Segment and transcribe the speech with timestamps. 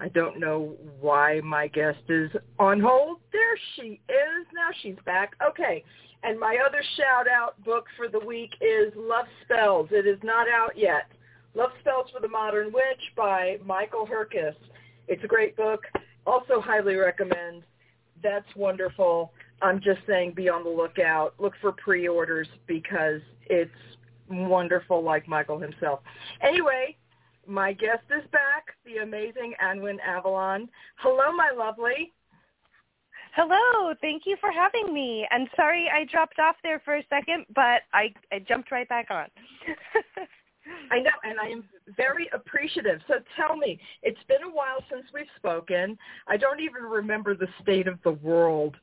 [0.00, 3.20] I don't know why my guest is on hold.
[3.32, 4.46] There she is.
[4.52, 5.34] Now she's back.
[5.46, 5.82] Okay.
[6.22, 9.88] And my other shout-out book for the week is Love Spells.
[9.92, 11.10] It is not out yet.
[11.54, 14.54] Love Spells for the Modern Witch by Michael Herkes.
[15.08, 15.84] It's a great book.
[16.26, 17.62] Also highly recommend.
[18.24, 19.32] That's wonderful.
[19.62, 21.34] I'm just saying be on the lookout.
[21.38, 23.70] Look for pre-orders because it's
[24.28, 26.00] wonderful like Michael himself.
[26.40, 26.96] Anyway,
[27.46, 30.68] my guest is back, the amazing Annwyn Avalon.
[30.96, 32.12] Hello, my lovely.
[33.36, 35.26] Hello, thank you for having me.
[35.30, 39.08] And sorry I dropped off there for a second, but I, I jumped right back
[39.10, 39.26] on.
[40.90, 41.64] I know, and I am
[41.96, 43.00] very appreciative.
[43.08, 45.98] So tell me, it's been a while since we've spoken.
[46.26, 48.76] I don't even remember the state of the world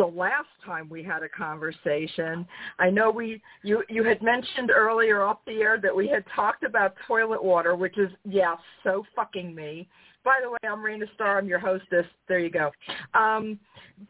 [0.00, 2.46] the last time we had a conversation.
[2.78, 6.64] I know we you you had mentioned earlier off the air that we had talked
[6.64, 9.88] about toilet water, which is yeah, so fucking me.
[10.24, 11.38] By the way, I'm Raina Starr.
[11.38, 12.06] I'm your hostess.
[12.28, 12.70] There you go.
[13.12, 13.58] Um,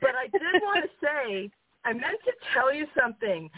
[0.00, 1.50] but I did want to say,
[1.84, 3.50] I meant to tell you something.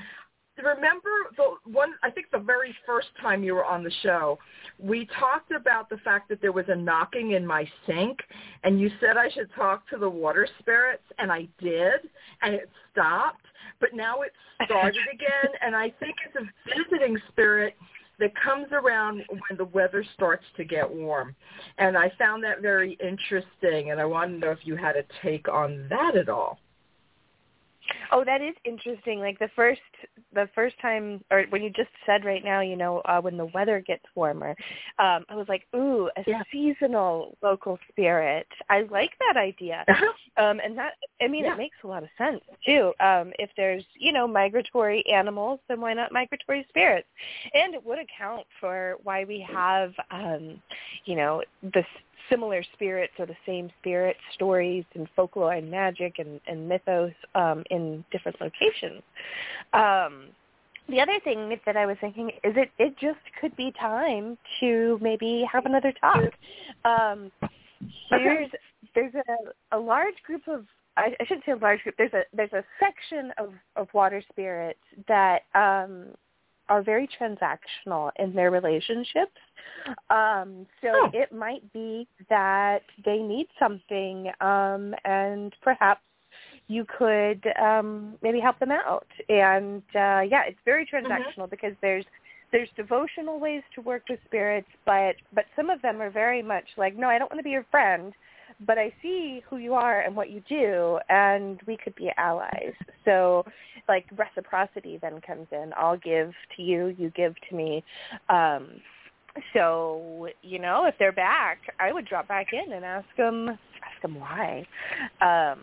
[0.58, 1.94] Remember the one?
[2.02, 4.38] I think the very first time you were on the show,
[4.78, 8.18] we talked about the fact that there was a knocking in my sink,
[8.62, 12.00] and you said I should talk to the water spirits, and I did,
[12.42, 13.46] and it stopped.
[13.80, 14.32] But now it
[14.64, 17.74] started again, and I think it's a visiting spirit
[18.18, 21.34] that comes around when the weather starts to get warm.
[21.78, 25.04] And I found that very interesting, and I want to know if you had a
[25.22, 26.58] take on that at all.
[28.10, 29.20] Oh, that is interesting.
[29.20, 29.80] Like the first
[30.34, 33.46] the first time or when you just said right now, you know, uh when the
[33.46, 34.50] weather gets warmer,
[34.98, 36.42] um I was like, "Ooh, a Yeah.
[36.52, 39.84] seasonal local spirit." I like that idea.
[40.38, 41.54] Um and that I mean, Yeah.
[41.54, 42.92] it makes a lot of sense too.
[43.00, 47.08] Um if there's, you know, migratory animals, then why not migratory spirits?
[47.54, 50.62] And it would account for why we have um
[51.04, 51.84] you know, the
[52.28, 57.64] similar spirits or the same spirit stories and folklore and magic and, and mythos um,
[57.70, 59.02] in different locations.
[59.72, 60.28] Um,
[60.88, 64.98] the other thing that I was thinking is it, it just could be time to
[65.00, 66.32] maybe have another talk.
[66.84, 67.30] Um,
[68.10, 68.50] there's
[68.94, 70.64] there's a, a large group of
[70.96, 71.94] I, I shouldn't say a large group.
[71.96, 76.08] There's a there's a section of, of water spirits that um,
[76.72, 79.38] are very transactional in their relationships.
[80.08, 81.10] Um, so Oh.
[81.12, 86.00] it might be that they need something, um, and perhaps
[86.68, 89.10] you could um, maybe help them out.
[89.28, 92.06] And uh, yeah, it's very transactional because there's
[92.52, 96.68] there's devotional ways to work with spirits, but but some of them are very much
[96.76, 98.14] like, no, I don't want to be your friend,
[98.66, 102.72] but I see who you are and what you do, and we could be allies.
[103.04, 103.44] So
[103.88, 105.72] like reciprocity then comes in.
[105.76, 107.84] I'll give to you, you give to me.
[108.28, 108.80] Um,
[109.54, 114.02] so you know, if they're back, I would drop back in and ask them ask
[114.02, 114.66] them why.
[115.20, 115.60] Um,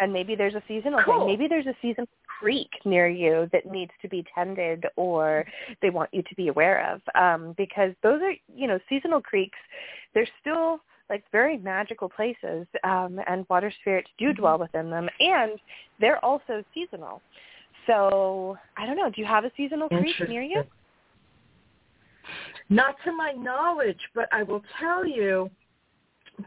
[0.00, 1.18] and maybe there's a seasonal Cool.
[1.18, 1.26] thing.
[1.26, 2.08] Maybe there's a seasonal
[2.38, 5.44] creek near you that needs to be tended or
[5.82, 9.58] they want you to be aware of um, because those are you know seasonal creeks
[10.14, 14.40] they're still like very magical places, um, and water spirits do Mm-hmm.
[14.40, 15.52] dwell within them, and
[16.00, 17.20] they're also seasonal.
[17.86, 19.10] So I don't know.
[19.10, 20.62] Do you have a seasonal creek near you?
[22.68, 25.50] Not to my knowledge, but I will tell you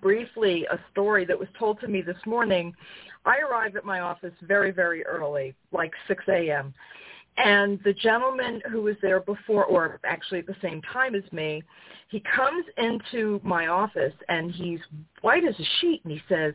[0.02, 2.74] briefly a story that was told to me this morning.
[3.26, 6.74] I arrive at my office very, very early, like 6 a.m.
[7.38, 11.64] And the gentleman who was there before, or actually at the same time as me,
[12.10, 14.80] he comes into my office and he's
[15.22, 16.54] white as a sheet and he says,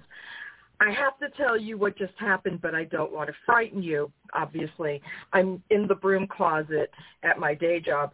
[0.78, 4.12] I have to tell you what just happened, but I don't want to frighten you,
[4.34, 5.00] obviously.
[5.32, 6.90] I'm in the broom closet
[7.22, 8.12] at my day job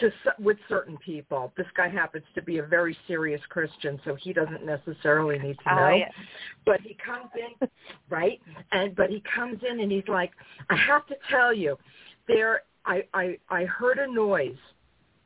[0.00, 1.52] to with certain people.
[1.56, 5.72] This guy happens to be a very serious Christian, so he doesn't necessarily need to
[5.72, 5.84] oh, know.
[5.86, 6.08] Oh, yeah.
[6.64, 7.68] But he comes in,
[8.10, 8.40] right?
[8.72, 10.30] And but he comes in and he's like,
[10.70, 11.76] I have to tell you,
[12.28, 14.56] there I I I heard a noise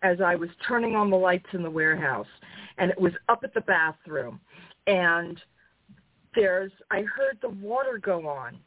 [0.02, 2.26] as I was turning on the lights in the warehouse,
[2.78, 4.40] and it was up at the bathroom,
[4.86, 5.40] and
[6.34, 8.58] there's I heard the water go on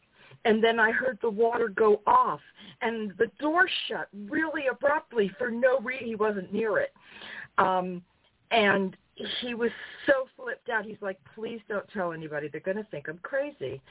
[0.45, 2.39] and then I heard the water go off
[2.81, 6.07] and the door shut really abruptly for no reason.
[6.07, 6.93] He wasn't near it.
[7.57, 8.01] Um,
[8.49, 8.97] and
[9.41, 9.71] he was
[10.05, 10.85] so flipped out.
[10.85, 12.47] He's like, please don't tell anybody.
[12.47, 13.81] They're going to think I'm crazy.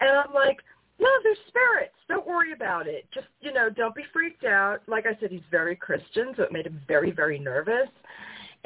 [0.00, 0.58] And I'm like,
[0.98, 1.94] no, they're spirits.
[2.08, 3.06] Don't worry about it.
[3.12, 4.80] Just, you know, don't be freaked out.
[4.86, 7.88] Like I said, he's very Christian, so it made him very, very nervous.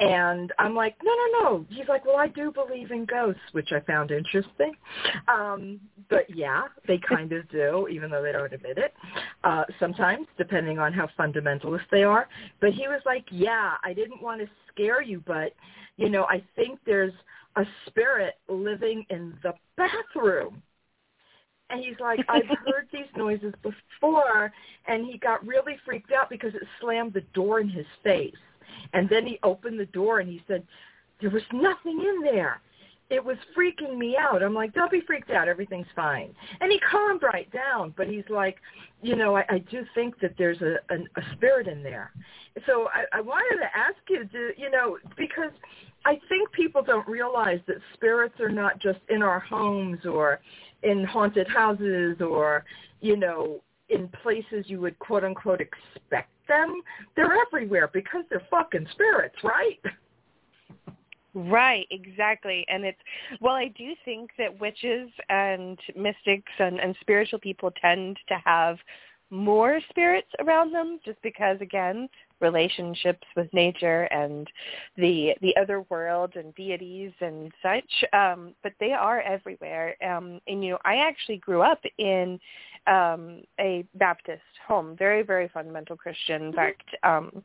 [0.01, 1.65] And I'm like, no, no, no.
[1.69, 4.73] He's like, well, I do believe in ghosts, which I found interesting.
[5.27, 8.95] Um, but yeah, they kind of do, even though they don't admit it.
[9.43, 12.27] Uh, sometimes, depending on how fundamentalist they are.
[12.59, 15.53] But he was like, yeah, I didn't want to scare you, but
[15.97, 17.13] you know, I think there's
[17.55, 20.63] a spirit living in the bathroom.
[21.69, 24.51] And he's like, I've heard these noises before,
[24.87, 28.33] and he got really freaked out because it slammed the door in his face.
[28.93, 30.63] And then he opened the door and he said,
[31.21, 32.61] there was nothing in there.
[33.09, 34.41] It was freaking me out.
[34.41, 35.49] I'm like, don't be freaked out.
[35.49, 36.33] Everything's fine.
[36.61, 37.93] And he calmed right down.
[37.97, 38.55] But he's like,
[39.01, 42.11] you know, I, I do think that there's a, a, a spirit in there.
[42.65, 45.51] So I, I wanted to ask you, to, you know, because
[46.05, 50.39] I think people don't realize that spirits are not just in our homes or
[50.83, 52.63] in haunted houses or,
[53.01, 53.59] you know,
[53.89, 56.81] in places you would quote unquote expect them.
[57.15, 59.79] They're everywhere because they're fucking spirits, right?
[61.33, 62.65] Right, exactly.
[62.67, 62.99] And it's
[63.39, 68.77] well, I do think that witches and mystics and, and spiritual people tend to have
[69.29, 72.09] more spirits around them just because again,
[72.41, 74.47] relationships with nature and
[74.97, 78.03] the the other world and deities and such.
[78.13, 79.95] Um, but they are everywhere.
[80.05, 82.39] Um, and you know, I actually grew up in
[82.87, 86.43] um, a Baptist home, very, very fundamental Christian.
[86.43, 87.43] In fact, um,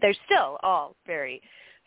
[0.00, 1.40] they're still all very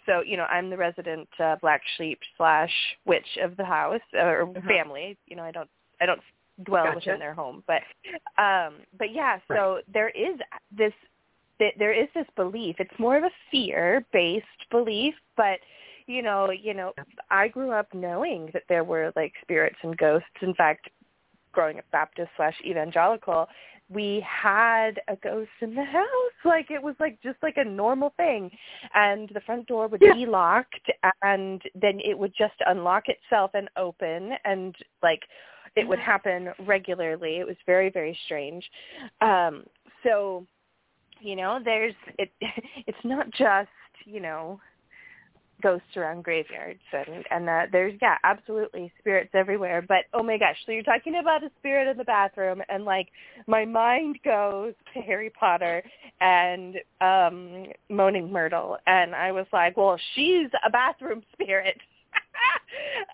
[0.06, 2.72] so you know i'm the resident uh, black sheep slash
[3.06, 4.62] witch of the house or Uh-huh.
[4.68, 5.70] family you know i don't
[6.02, 6.22] i don't
[6.64, 6.96] dwell Gotcha.
[6.96, 7.82] within their home but
[8.42, 10.38] um but yeah so there is
[10.76, 10.94] this
[11.78, 15.60] there is this belief it's more of a fear based belief but
[16.08, 16.94] you know you know
[17.30, 20.90] i grew up knowing that there were like spirits and ghosts in fact
[21.52, 23.48] growing up baptist slash evangelical
[23.90, 26.06] we had a ghost in the house.
[26.46, 28.50] Like it was like just like a normal thing.
[28.94, 30.14] And the front door would Yeah.
[30.14, 30.90] be locked
[31.22, 35.22] and then it would just unlock itself and open and like
[35.76, 37.40] it would happen regularly.
[37.40, 38.64] It was very very strange.
[39.20, 39.66] Um
[40.04, 40.48] so
[41.20, 42.32] you know there's it
[42.88, 43.70] it's not just
[44.06, 44.62] you know
[45.62, 49.84] ghosts around graveyards and and uh, there's yeah absolutely spirits everywhere.
[49.88, 53.10] But oh my gosh so you're talking about a spirit in the bathroom and like
[53.48, 55.84] my mind goes to Harry Potter
[56.22, 58.78] and um Moaning Myrtle.
[58.88, 61.78] And I was like well she's a bathroom spirit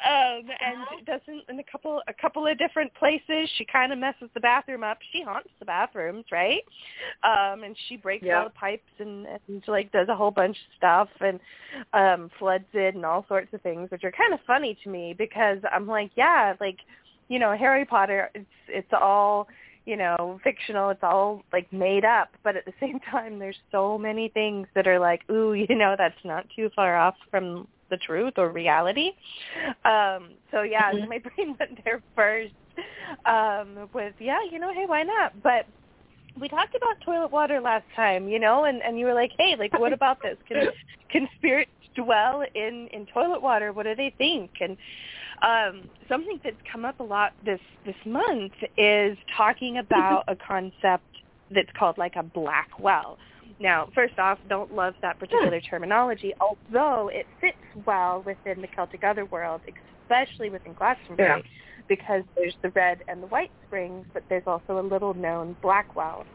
[0.06, 4.30] um and doesn't in a couple a couple of different places she kind of messes
[4.34, 4.98] the bathroom up.
[5.12, 6.62] She haunts the bathrooms right?
[7.24, 8.40] Um and she breaks Yeah.
[8.40, 11.40] all the pipes and, and like does a whole bunch of stuff and
[11.94, 15.14] um floods it and all sorts of things which are kind of funny to me
[15.18, 16.78] because I'm like yeah like
[17.28, 19.48] you know Harry Potter it's it's all
[19.86, 23.98] you know fictional it's all like made up but at the same time there's so
[23.98, 27.98] many things that are like ooh you know that's not too far off from the
[27.98, 29.12] truth or reality.
[29.84, 31.08] Um so yeah Mhm.
[31.10, 32.54] my brain went there first
[33.25, 35.42] um with yeah you know hey why not?
[35.42, 35.68] But
[36.39, 39.56] we talked about toilet water last time you know and and you were like hey
[39.58, 40.38] like what about this?
[40.48, 40.68] Can
[41.10, 43.72] can spirits dwell in in toilet water?
[43.74, 44.51] What do they think?
[44.60, 44.77] And
[45.42, 51.06] um something that's come up a lot this this month is talking about a concept
[51.51, 53.18] that's called like a black well
[53.60, 59.04] Now, first off, don't love that particular terminology, although it fits well within the Celtic
[59.04, 59.62] otherworld,
[60.04, 61.42] especially within Glastonbury, yeah.
[61.88, 65.96] because there's the red and the white springs, but there's also a little known black
[65.96, 66.26] well.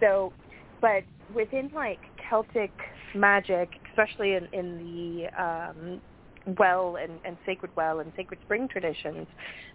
[0.00, 0.32] So,
[0.80, 2.72] but within like Celtic
[3.14, 6.00] magic, especially in, in the um,
[6.58, 9.26] well and, and sacred well and sacred spring traditions,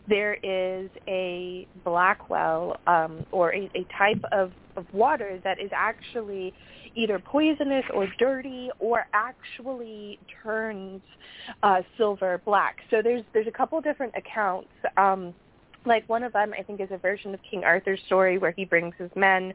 [0.07, 5.69] there is a black well um, or a, a type of, of water that is
[5.73, 6.53] actually
[6.95, 11.01] either poisonous or dirty or actually turns
[11.63, 12.77] uh, silver black.
[12.89, 14.69] So there's there's a couple different accounts.
[14.97, 15.33] Um,
[15.85, 18.65] like one of them, I think, is a version of King Arthur's story where he
[18.65, 19.53] brings his men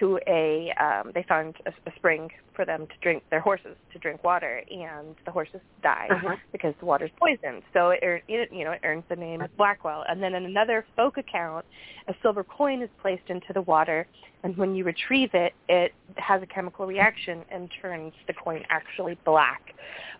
[0.00, 3.98] to a um they found a, a spring for them to drink their horses to
[3.98, 6.36] drink water and the horses die uh-huh.
[6.52, 7.62] because the water's poisoned.
[7.72, 10.04] So it, it you know it earns the name blackwell.
[10.08, 11.64] And then in another folk account
[12.08, 14.06] a silver coin is placed into the water
[14.42, 19.16] and when you retrieve it it has a chemical reaction and turns the coin actually
[19.24, 19.74] black.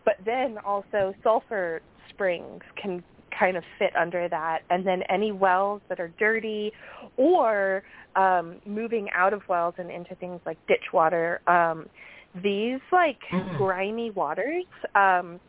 [0.05, 3.03] But then also sulfur springs can
[3.39, 4.61] kind of fit under that.
[4.71, 6.73] And then any wells that are dirty
[7.17, 7.83] or
[8.17, 11.87] um, moving out of wells and into things like ditch water, um,
[12.43, 13.57] these like mm.
[13.59, 14.65] grimy waters,
[14.95, 15.41] um,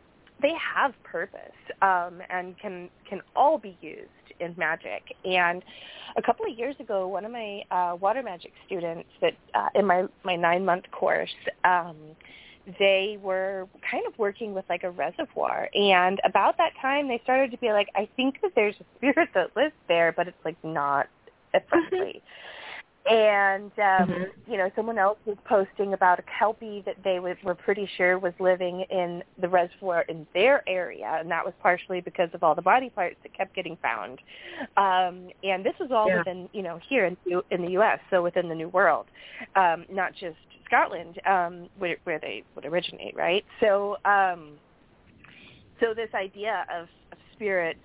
[0.42, 1.40] they have purpose
[1.82, 5.02] um, and can can all be used in magic.
[5.24, 5.62] And
[6.16, 9.86] a couple of years ago, one of my uh, water magic students that uh, in
[9.86, 11.34] my my nine month course.
[11.64, 11.96] Um,
[12.78, 15.68] they were kind of working with like a reservoir.
[15.74, 19.28] And about that time they started to be like i think that there's a spirit
[19.34, 21.08] that lives there but it's like not
[21.68, 22.22] friendly
[23.08, 24.50] and um mm-hmm.
[24.50, 28.32] you know someone else was posting about a kelpie that they were pretty sure was
[28.40, 32.62] living in the reservoir in their area and that was partially because of all the
[32.62, 34.18] body parts that kept getting found.
[34.76, 36.18] Um and this was all yeah.
[36.18, 37.16] within you know here in
[37.50, 39.06] in the US so within the new world.
[39.54, 43.44] Um not just Scotland, um, where, where they would originate, right?
[43.60, 44.52] So, um,
[45.80, 47.78] so this idea of, of spirits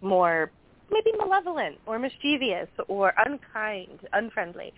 [0.00, 0.50] more
[0.90, 4.72] maybe malevolent or mischievous or unkind, unfriendly,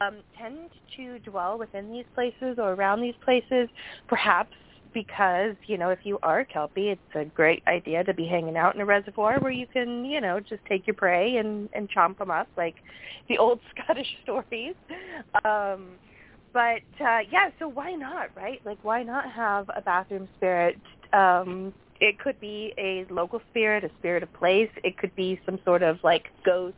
[0.00, 3.68] um, tend to dwell within these places or around these places,
[4.08, 4.54] perhaps
[4.94, 8.56] because, you know, if you are a Kelpie, it's a great idea to be hanging
[8.56, 11.90] out in a reservoir where you can, you know, just take your prey and, and
[11.90, 12.74] chomp them up like
[13.28, 14.74] the old Scottish stories.
[15.44, 15.92] Um,
[16.52, 18.60] but uh, yeah, so why not, right?
[18.64, 20.78] Like, why not have a bathroom spirit?
[21.12, 24.70] Um, it could be a local spirit, a spirit of place.
[24.82, 26.76] It could be some sort of like ghost,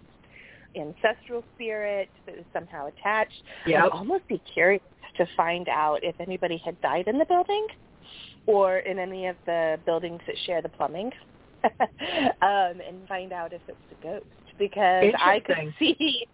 [0.77, 3.43] ancestral spirit that is somehow attached.
[3.67, 3.85] Yeah.
[3.85, 4.83] I'd almost be curious
[5.17, 7.67] to find out if anybody had died in the building
[8.47, 11.11] or in any of the buildings that share the plumbing,
[11.65, 11.71] um,
[12.43, 14.27] and find out if it was a ghost
[14.59, 16.27] because I could see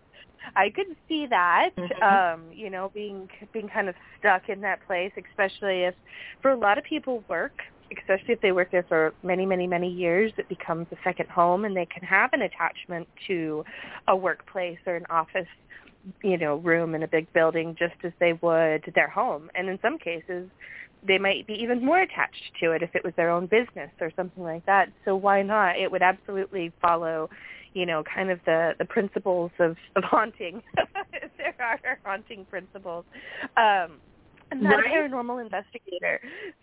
[0.57, 2.03] I could see that, mm-hmm.
[2.03, 5.95] um, you know, being being kind of stuck in that place, especially if
[6.43, 7.53] for a lot of people work,
[7.99, 11.65] especially if they work there for many, many, many years, it becomes a second home
[11.65, 13.65] and they can have an attachment to
[14.09, 15.49] a workplace or an office,
[16.23, 19.51] you know, room in a big building just as they would their home.
[19.55, 20.49] And in some cases,
[21.07, 24.13] they might be even more attached to it if it was their own business or
[24.17, 24.91] something like that.
[25.05, 25.79] So why not?
[25.79, 27.31] It would absolutely follow
[27.75, 30.63] you know, kind of the the principles of of haunting.
[31.39, 33.05] there are haunting principles.
[33.57, 33.99] Um,
[34.53, 34.87] I'm not right.
[34.87, 36.21] a paranormal investigator,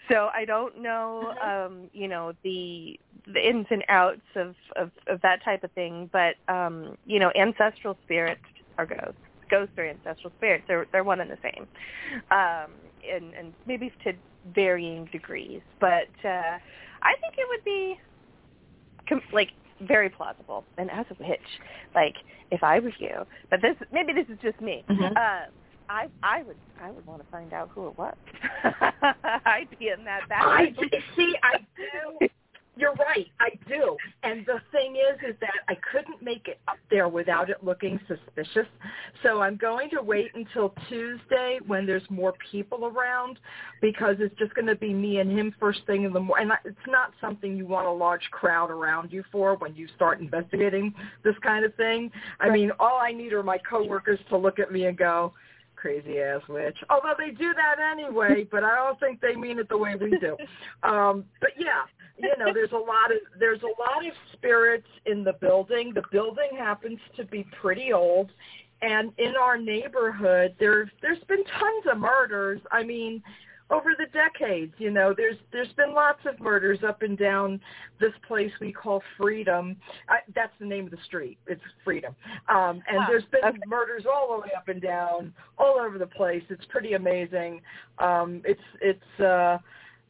[0.09, 1.65] so I don't know, uh-huh.
[1.67, 6.09] um, you know, the the ins and outs of, of of that type of thing.
[6.11, 8.41] But um, you know, ancestral spirits
[8.77, 9.15] are ghosts.
[9.49, 10.65] Ghosts are ancestral spirits.
[10.67, 11.67] They're they're one and the same,
[12.31, 12.71] um,
[13.09, 14.13] and and maybe to
[14.53, 15.61] varying degrees.
[15.79, 16.57] But uh,
[17.01, 17.97] I think it would be
[19.07, 20.63] com- like very plausible.
[20.77, 21.39] And as a witch,
[21.95, 22.15] like
[22.51, 24.83] if I was you, but this maybe this is just me.
[24.89, 25.15] Mm-hmm.
[25.15, 25.51] Uh,
[25.89, 28.15] I I would I would want to find out who it was.
[29.45, 30.51] I'd be in that battle.
[30.51, 30.73] I
[31.15, 31.35] see.
[31.43, 31.57] I
[32.19, 32.27] do.
[32.77, 33.27] You're right.
[33.39, 33.97] I do.
[34.23, 37.99] And the thing is, is that I couldn't make it up there without it looking
[38.07, 38.67] suspicious.
[39.23, 43.39] So I'm going to wait until Tuesday when there's more people around
[43.81, 46.51] because it's just going to be me and him first thing in the morning.
[46.51, 50.19] And it's not something you want a large crowd around you for when you start
[50.19, 50.93] investigating
[51.23, 52.11] this kind of thing.
[52.39, 55.33] I mean, all I need are my coworkers to look at me and go,
[55.77, 56.77] crazy ass witch.
[56.89, 60.17] Although they do that anyway, but I don't think they mean it the way we
[60.19, 60.35] do.
[60.83, 61.83] Um, but yeah,
[62.17, 65.93] you know, there's a lot of there's a lot of spirits in the building.
[65.93, 68.31] The building happens to be pretty old,
[68.81, 72.61] and in our neighborhood, there there's been tons of murders.
[72.71, 73.21] I mean,
[73.69, 74.73] over the decades.
[74.77, 77.59] You know, there's there's been lots of murders up and down
[77.99, 79.75] this place we call Freedom.
[80.09, 81.37] I, that's the name of the street.
[81.47, 82.15] It's Freedom.
[82.49, 83.57] Um, and there's been okay.
[83.67, 86.43] murders all the way up and down, all over the place.
[86.49, 87.61] It's pretty amazing.
[87.99, 89.57] Um, it's it's uh,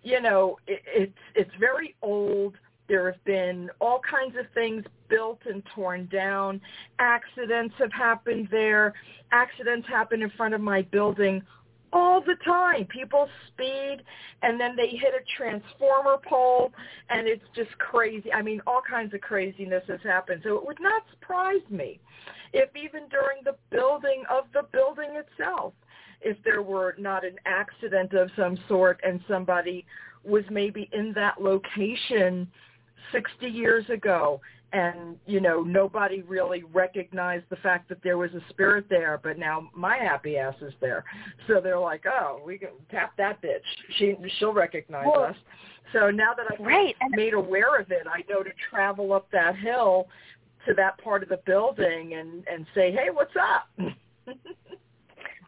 [0.04, 2.56] you know, it, it's it's very old
[2.88, 6.62] there have been all kinds of things built and torn down.
[7.00, 8.94] Accidents have happened there.
[9.32, 11.42] Accidents happen in front of my building
[11.92, 12.86] all the time.
[12.86, 13.98] People speed
[14.42, 16.72] and then they hit a transformer pole
[17.10, 18.32] and it's just crazy.
[18.32, 20.42] I mean, all kinds of craziness has happened.
[20.44, 22.00] So it would not surprise me
[22.54, 25.74] if even during the building of the building itself,
[26.22, 29.86] if there were not an accident of some sort and somebody
[30.24, 32.48] was maybe in that location
[33.12, 34.42] 60 years ago
[34.74, 39.40] and you know nobody really recognized the fact that there was a spirit there but
[39.40, 41.06] now my happy ass is there.
[41.48, 43.60] So they're like oh we can tap that bitch.
[43.98, 45.36] She she'll recognize well, us.
[45.94, 46.96] So now that i've right.
[47.12, 50.08] made aware of it i know to travel up that hill
[50.68, 53.70] to that part of the building and and say hey what's up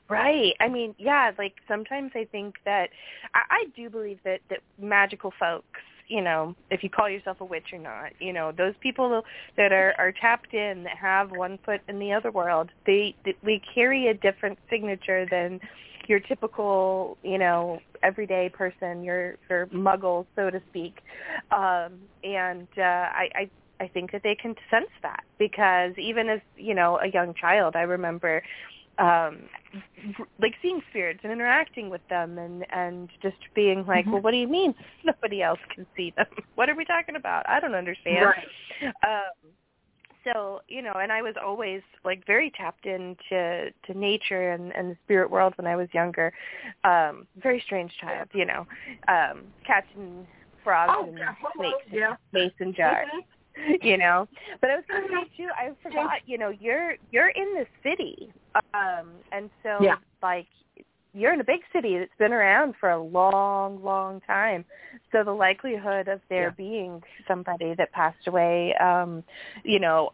[0.10, 0.56] Right.
[0.60, 2.90] I mean, yeah, like sometimes I think that
[3.36, 7.46] I, I do believe that that magical folks you know, if you call yourself a
[7.46, 9.22] witch or not, you know, those people
[9.56, 13.36] that are are tapped in that have one foot in the other world, they, they
[13.44, 15.60] we carry a different signature than
[16.08, 20.98] your typical, you know, everyday person, your your muggle, so to speak.
[21.52, 23.50] Um, and uh, I, I
[23.80, 27.76] I think that they can sense that because even as you know a young child,
[27.76, 28.42] I remember
[29.00, 29.40] um
[30.40, 34.14] like seeing spirits and interacting with them and and just being like mm-hmm.
[34.14, 36.26] well what do you mean nobody else can see them
[36.56, 38.94] what are we talking about i don't understand right.
[39.04, 39.52] um
[40.26, 44.92] so you know and i was always like very tapped into to nature and and
[44.92, 46.34] the spirit world when i was younger
[46.84, 48.68] um very strange child you know
[49.08, 50.28] um catching
[50.64, 51.20] frogs oh, and
[51.56, 52.16] snakes yeah.
[52.34, 53.20] mason jars mm-hmm.
[53.82, 54.28] you know.
[54.62, 56.20] But I was going to say too, I forgot.
[56.26, 58.32] You know, you're you're in the city,
[58.74, 59.96] um, and so yeah.
[60.22, 60.48] like
[61.14, 64.64] you're in a big city that's been around for a long, long time.
[65.12, 66.50] So the likelihood of there yeah.
[66.56, 69.24] being somebody that passed away, um,
[69.64, 70.12] you know,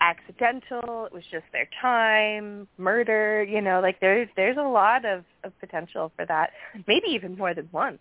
[0.00, 5.24] accidental, it was just their time, murder, you know, like there's there's a lot of,
[5.44, 6.50] of potential for that.
[6.86, 7.98] Maybe even more than one.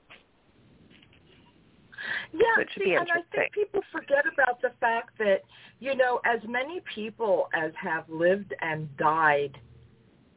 [2.33, 5.41] Yeah, see, and I think people forget about the fact that,
[5.79, 9.57] you know, as many people as have lived and died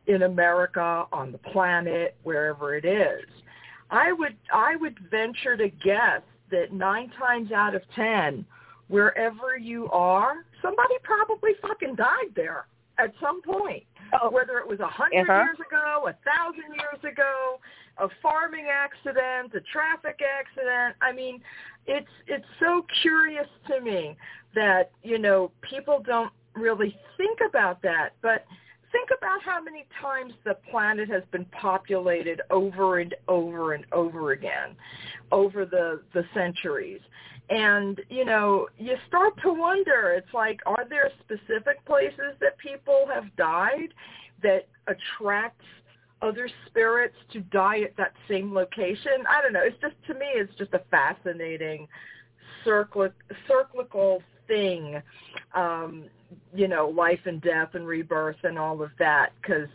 [0.07, 3.25] in America, on the planet, wherever it is,
[3.91, 8.45] I would I would venture to guess that nine times out of ten,
[8.89, 12.67] wherever you are, somebody probably fucking died there
[12.99, 13.85] at some point.
[14.23, 14.31] Oh.
[14.31, 15.45] Whether it was a 100 uh-huh.
[15.45, 17.59] years ago, a thousand years ago,
[17.99, 20.97] a farming accident, a traffic accident.
[21.01, 21.41] I mean,
[21.87, 24.17] it's it's so curious to me
[24.55, 28.45] that you know people don't really think about that, but
[28.93, 34.33] think about how many times the planet has been populated over and over and over
[34.33, 34.77] again
[35.33, 37.01] over the the centuries
[37.51, 43.07] and you know you start to wonder it's like are there specific places that people
[43.13, 43.89] have died
[44.43, 45.65] that attracts
[46.23, 49.25] other spirits to die at that same location.
[49.29, 49.63] I don't know.
[49.63, 51.87] It's just to me, it's just a fascinating
[52.65, 53.13] circlic,
[53.47, 55.03] cyclical thing.
[55.55, 56.05] Um,
[56.55, 59.33] you know, life and death and rebirth and all of that.
[59.41, 59.69] Because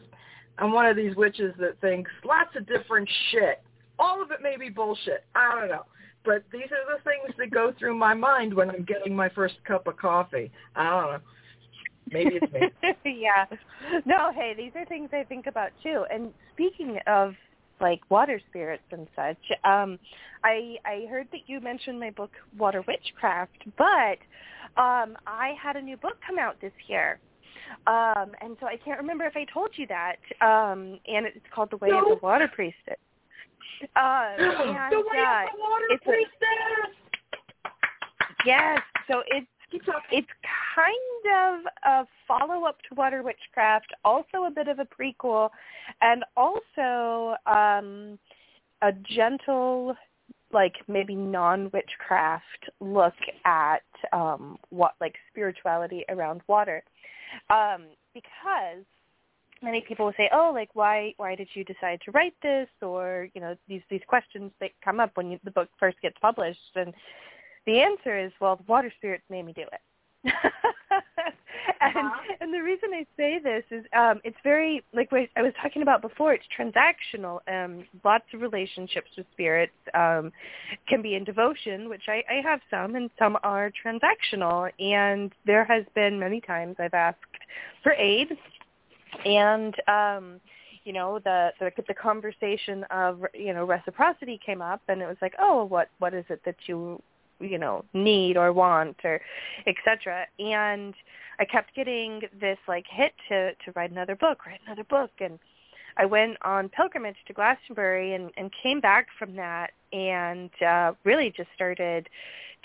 [0.58, 3.62] I'm one of these witches that thinks lots of different shit.
[4.00, 5.26] All of it may be bullshit.
[5.36, 5.86] I don't know.
[6.24, 9.56] But these are the things that go through my mind when I'm getting my first
[9.66, 10.52] cup of coffee.
[10.76, 11.20] I don't know.
[12.12, 12.54] Maybe it's
[13.04, 13.22] me.
[13.22, 13.46] yeah.
[14.06, 16.06] No, hey, these are things I think about too.
[16.12, 17.34] And speaking of
[17.80, 19.98] like water spirits and such, um,
[20.44, 24.18] I I heard that you mentioned my book Water Witchcraft, but
[24.78, 27.20] um, I had a new book come out this year.
[27.88, 30.18] Um, and so I can't remember if I told you that.
[30.42, 32.04] Um, and it's called The Way no.
[32.04, 32.78] of the Water Priestess.
[33.96, 36.30] Uh, and, the Way uh, of the Water Priestess.
[37.66, 38.80] A, yes.
[39.08, 40.28] So it's it's
[40.76, 45.50] kind of a follow-up to Water Witchcraft, also a bit of a prequel,
[46.02, 48.20] and also um,
[48.82, 49.96] a gentle,
[50.54, 53.14] like maybe non-witchcraft look
[53.46, 56.84] at um, what like spirituality around water,
[57.50, 58.84] um, because
[59.62, 63.30] many people will say, "Oh, like why why did you decide to write this?" Or
[63.34, 66.76] you know these these questions that come up when you, the book first gets published,
[66.76, 66.94] and
[67.66, 69.82] the answer is, well, the water spirits made me do it.
[71.82, 72.36] and Uh-huh.
[72.40, 75.82] and the reason I say this is um it's very like what I was talking
[75.82, 76.34] about before.
[76.34, 77.40] It's transactional.
[77.48, 80.32] Um, lots of relationships with spirits um,
[80.88, 84.70] can be in devotion, which I, I have some, and some are transactional.
[84.80, 87.20] And there has been many times I've asked
[87.84, 88.30] for aid,
[89.26, 90.40] and um,
[90.84, 95.18] you know the, the the conversation of you know reciprocity came up, and it was
[95.22, 97.02] like, oh, what what is it that you
[97.42, 99.20] you know need or want or
[99.68, 100.94] etc and
[101.40, 105.12] i kept getting this like hit to to write another book write another book.
[105.20, 105.40] And
[105.98, 111.32] i went on pilgrimage to glastonbury and and came back from that and uh really
[111.36, 112.08] just started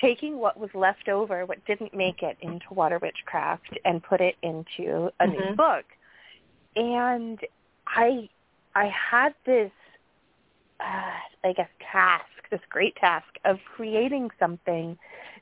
[0.00, 4.36] taking what was left over what didn't make it into water witchcraft and put it
[4.42, 5.56] into a new Mhm.
[5.56, 5.84] book.
[6.76, 7.40] And
[7.86, 8.28] i
[8.74, 9.72] i had this
[10.80, 14.96] uh, I guess task, this great task of creating something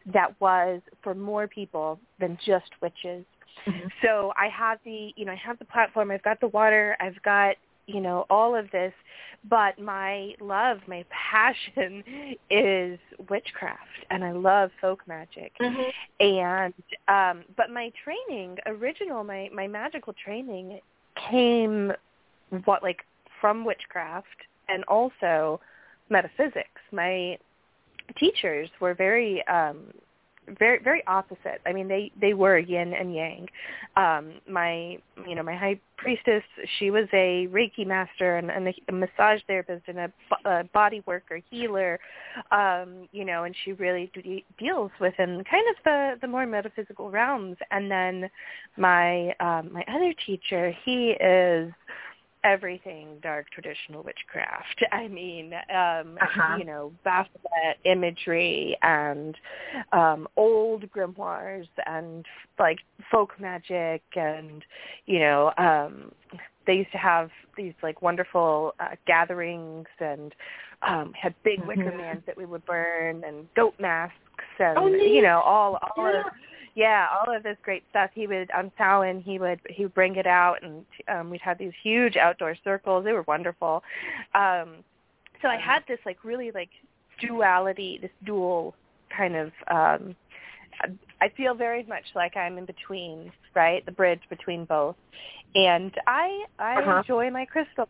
[0.07, 3.25] that was for more people than just witches.
[3.67, 3.90] Mhm.
[4.03, 7.21] So I have the, you know, I have the platform, I've got the water, I've
[7.23, 8.93] got, you know, all of this,
[9.49, 12.03] but my love, my passion
[12.51, 15.53] is witchcraft and I love folk magic.
[15.61, 15.93] Mhm.
[16.21, 16.75] And
[17.09, 20.81] um but my training, original my my magical training
[21.31, 21.93] came
[22.64, 23.05] what like
[23.40, 24.27] from witchcraft
[24.69, 25.61] and also
[26.11, 26.81] metaphysics.
[26.93, 27.38] My
[28.19, 29.93] teachers were very um
[30.59, 31.61] very very opposite.
[31.64, 33.49] I mean they they were yin and yang.
[33.97, 36.43] Um my you know my high priestess
[36.79, 40.12] she was a reiki master and, and a, massage therapist and a,
[40.45, 41.99] a body worker healer
[42.51, 47.11] um you know and she really de- deals within kind of the the more metaphysical
[47.11, 48.29] realms and then
[48.77, 51.73] my um my other teacher he is
[52.44, 54.85] everything dark traditional witchcraft.
[54.92, 56.57] I mean, um, Uh-huh.
[56.59, 59.37] you know, Baphomet imagery and
[59.92, 62.24] um, old grimoires and
[62.59, 62.78] like
[63.11, 64.64] folk magic and,
[65.07, 66.12] you know, um,
[66.66, 70.35] they used to have these like wonderful uh, gatherings and
[70.87, 71.96] um, had big wicker Mhm.
[71.96, 74.14] mans that we would burn and goat masks
[74.59, 76.20] and Oh, you know all all Yeah.
[76.20, 76.26] of
[76.75, 78.11] yeah, all of this great stuff.
[78.15, 81.59] He would on Samhain, he would he would bring it out, and um, we'd have
[81.59, 83.05] these huge outdoor circles.
[83.05, 83.83] They were wonderful.
[84.35, 84.77] Um,
[85.41, 86.71] so I had this like really like
[87.21, 88.75] duality, this dual
[89.17, 89.53] kind of.
[89.69, 90.17] Um,
[91.21, 94.97] I feel very much like I'm in between, right, the bridge between both,
[95.55, 96.99] and I I Uh-huh.
[96.99, 97.89] enjoy my crystals.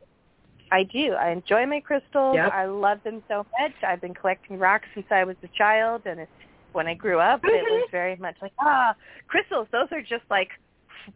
[0.70, 1.12] I do.
[1.14, 2.34] I enjoy my crystals.
[2.36, 2.52] Yep.
[2.52, 3.72] I love them so much.
[3.86, 6.32] I've been collecting rocks since I was a child, and it's,
[6.74, 8.94] when I grew up, it was very much like ah,
[9.28, 9.68] crystals.
[9.72, 10.48] Those are just like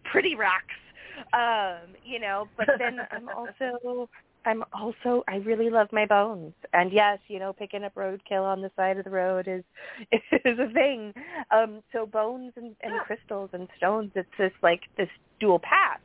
[0.04, 0.74] pretty rocks,
[1.32, 2.48] um, you know.
[2.56, 4.08] But then I'm also
[4.44, 8.62] I'm also I really love my bones, and yes, you know, picking up roadkill on
[8.62, 9.64] the side of the road is
[10.12, 11.12] is a thing.
[11.50, 13.00] Um, so bones and, and Yeah.
[13.00, 15.08] crystals and stones, it's this like this
[15.40, 16.00] dual path.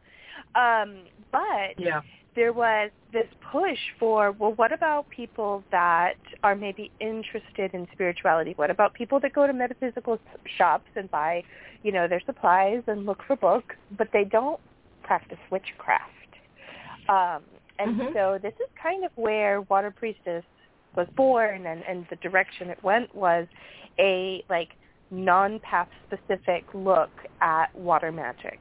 [0.56, 2.02] Um, but Yeah.
[2.36, 8.54] There was this push for well what about people that are maybe interested in spirituality?
[8.56, 10.20] What about people that go to metaphysical
[10.58, 11.44] shops and buy
[11.84, 14.60] you know their supplies and look for books but they don't
[15.04, 16.04] practice witchcraft?
[17.10, 17.44] Um
[17.80, 18.14] and Mhm.
[18.14, 20.44] so this is kind of where water priestess
[20.96, 23.48] was born and and the direction it went was
[24.00, 24.70] a like
[25.12, 28.60] non-path specific look at water magic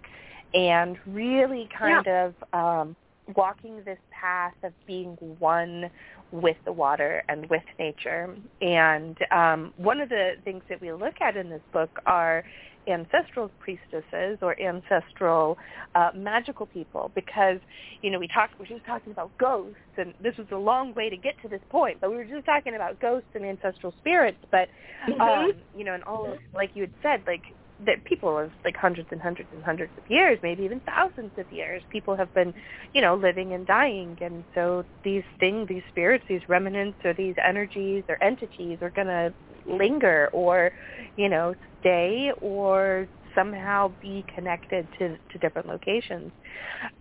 [0.54, 2.96] and really kind of um
[3.37, 5.90] walking this path of being one
[6.30, 8.35] with the water and with nature.
[8.61, 12.44] And um, one of the things that we look at in this book are
[12.88, 15.56] ancestral priestesses or ancestral
[15.94, 17.58] uh, magical people because
[18.00, 20.92] you know we talked we were just talking about ghosts and this was a long
[20.94, 23.94] way to get to this point but we were just talking about ghosts and ancestral
[24.00, 24.68] spirits but
[25.08, 25.20] Mhm.
[25.20, 27.42] um, you know, and all of, like you had said, like
[27.87, 31.51] that people of like hundreds and hundreds and hundreds of years, maybe even thousands of
[31.51, 32.55] years, people have been,
[32.92, 37.35] you know, living and dying, and so these things, these spirits, these remnants, or these
[37.45, 39.35] energies or entities are going to
[39.66, 40.73] linger, or,
[41.16, 46.33] you know, stay, or somehow be connected to to different locations.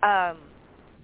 [0.02, 0.52] Um,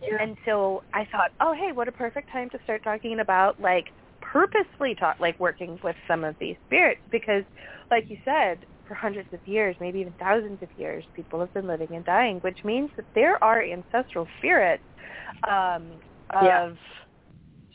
[0.00, 0.16] Yeah.
[0.20, 3.86] and so I thought, oh, hey, what a perfect time to start talking about like
[4.20, 7.44] purposely talk, like working with some of these spirits because,
[7.90, 11.66] like you said, for hundreds of years, maybe even thousands of years, people have been
[11.66, 14.82] living and dying, which means that there are ancestral spirits
[15.48, 16.00] um,
[16.34, 16.72] of Yeah.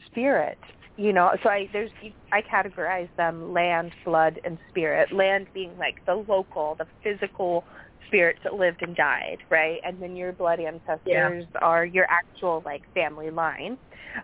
[0.07, 0.59] spirit.
[0.95, 1.91] You know, so I there's
[2.31, 5.11] I categorize them land, blood, and spirit.
[5.11, 7.63] Land being like the local, the physical
[8.07, 9.79] spirits that lived and died, right?
[9.83, 13.77] And then your blood ancestors are your actual like family line,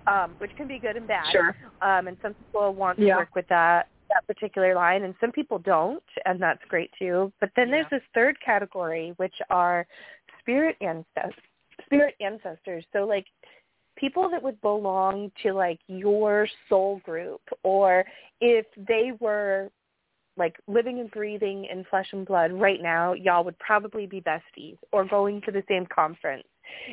[0.06, 1.32] um, which can be good and bad.
[1.32, 1.56] Sure.
[1.82, 3.17] Um, and some people want to Yeah.
[3.17, 3.88] work with that.
[4.10, 7.32] That particular line, and some people don't, and that's great too.
[7.39, 7.76] But then Yeah.
[7.76, 9.88] there's this third category, which are
[10.39, 11.43] spirit ancestors.
[11.86, 12.86] Spirit ancestors.
[12.91, 13.26] So like
[13.95, 18.06] people that would belong to like your soul group, or
[18.41, 19.69] if they were
[20.38, 24.78] like living and breathing in flesh and blood right now, y'all would probably be besties
[24.91, 26.48] or going to the same conference.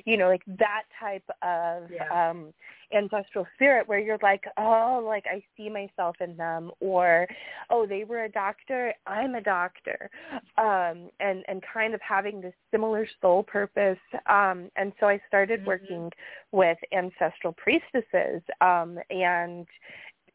[0.04, 2.30] You know, like that type of Yeah.
[2.30, 2.52] um
[2.92, 7.26] ancestral spirit where you're like, oh, like I see myself in them or
[7.70, 10.10] oh, they were a doctor, I'm a doctor.
[10.58, 13.98] Um and and kind of having this similar soul purpose.
[14.26, 15.66] Um and so I started Mhm.
[15.66, 16.12] working
[16.52, 19.66] with ancestral priestesses um and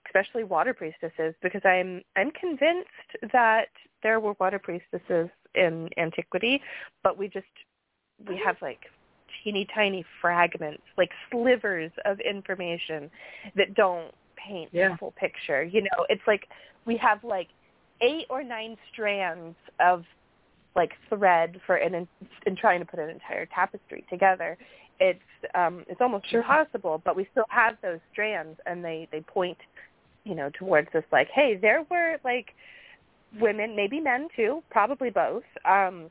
[0.08, 2.90] especially water priestesses because I'm I'm convinced
[3.32, 3.70] that
[4.04, 6.62] there were water priestesses in antiquity,
[7.04, 7.46] but we just
[8.28, 8.90] we have like
[9.44, 13.10] teeny tiny fragments, like slivers of information
[13.56, 14.90] that don't paint Yeah.
[14.90, 15.64] the full picture.
[15.64, 16.48] You know, it's like
[16.86, 17.50] we have like
[18.02, 20.04] eight or nine strands of
[20.76, 22.08] like thread for an in
[22.46, 24.58] in trying to put an entire tapestry together.
[25.00, 25.20] It's
[25.56, 26.42] um it's almost Sure.
[26.42, 29.58] impossible, but we still have those strands and they they point
[30.24, 32.54] you know towards this like hey there were like
[33.40, 36.10] women maybe men too probably both um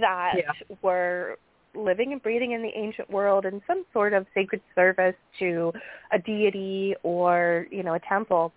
[0.00, 0.76] that Yeah.
[0.82, 1.36] were
[1.74, 5.72] living and breathing in the ancient world in some sort of sacred service to
[6.12, 8.52] a deity or you know a temple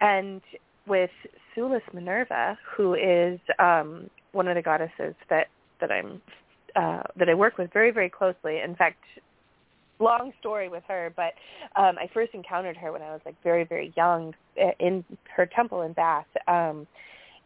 [0.00, 0.42] and
[0.86, 1.10] with
[1.56, 5.46] Sulis Minerva who is um one of the goddesses that
[5.80, 6.20] that I'm
[6.76, 8.98] uh that I work with very very closely in fact
[9.98, 11.32] long story with her, but
[11.80, 15.04] um I first encountered her when I was like very very young uh, in
[15.36, 16.26] her temple in Bath.
[16.48, 16.86] Um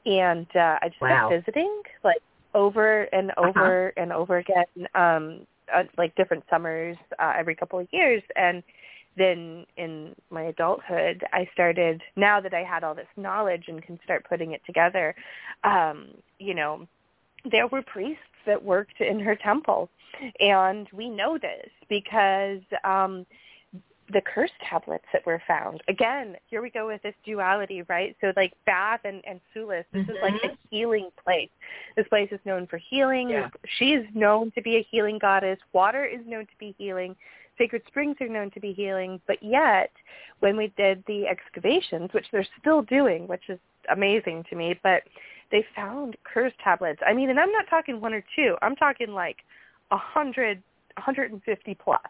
[0.05, 1.29] and uh I just Wow.
[1.29, 2.23] kept visiting like
[2.57, 7.89] over and over and over again um uh, like different summers uh, every couple of
[7.93, 8.23] years.
[8.37, 8.63] And
[9.17, 13.99] then in my adulthood I started now that I had all this knowledge and can
[14.05, 15.15] start putting it together
[15.65, 16.87] um you know
[17.51, 19.89] there were priests that worked in her temple.
[20.41, 23.27] And we know this because um
[24.13, 25.83] the curse tablets that were found.
[25.89, 28.17] Again, here we go with this duality, right?
[28.21, 30.59] So like Bath and, and Sulis, this is like a Mhm.
[30.71, 31.51] healing place.
[31.97, 33.31] This place is known for healing.
[33.31, 33.51] Yeah.
[33.79, 35.59] She is known to be a healing goddess.
[35.73, 37.17] Water is known to be healing.
[37.59, 39.21] Sacred springs are known to be healing.
[39.27, 39.91] But yet,
[40.41, 45.03] when we did the excavations, which they're still doing, which is amazing to me, but
[45.51, 47.01] they found curse tablets.
[47.05, 48.57] I mean, and I'm not talking one or two.
[48.63, 49.39] I'm talking like
[49.91, 50.63] a hundred,
[50.97, 52.01] 150 plus.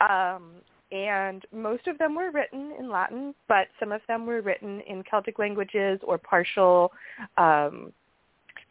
[0.00, 0.50] Um,
[0.94, 5.02] and most of them were written in Latin, but some of them were written in
[5.10, 6.92] Celtic languages or partial
[7.36, 7.92] um,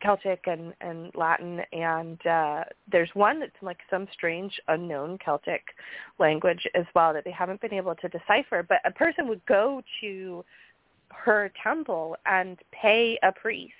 [0.02, 1.60] Celtic and, and Latin.
[1.74, 5.64] And uh, there's one that's like some strange unknown Celtic
[6.18, 8.64] language as well that they haven't been able to decipher.
[8.64, 10.46] But a person would go to
[11.10, 13.74] her temple and pay a priest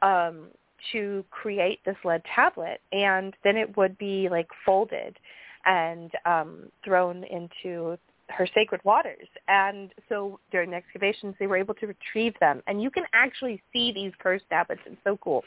[0.00, 0.46] um,
[0.92, 5.18] to create this lead tablet, and then it would be like folded
[5.66, 7.98] and um, thrown into
[8.30, 9.28] her sacred waters.
[9.48, 12.62] And so during the excavations, they were able to retrieve them.
[12.66, 14.80] And you can actually see these cursed tablets.
[14.86, 15.44] It's so cool.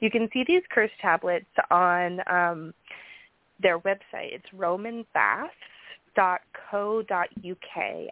[0.00, 2.74] You can see these cursed tablets on um,
[3.60, 4.32] their website.
[4.32, 5.48] It's romanbaths.co.uk.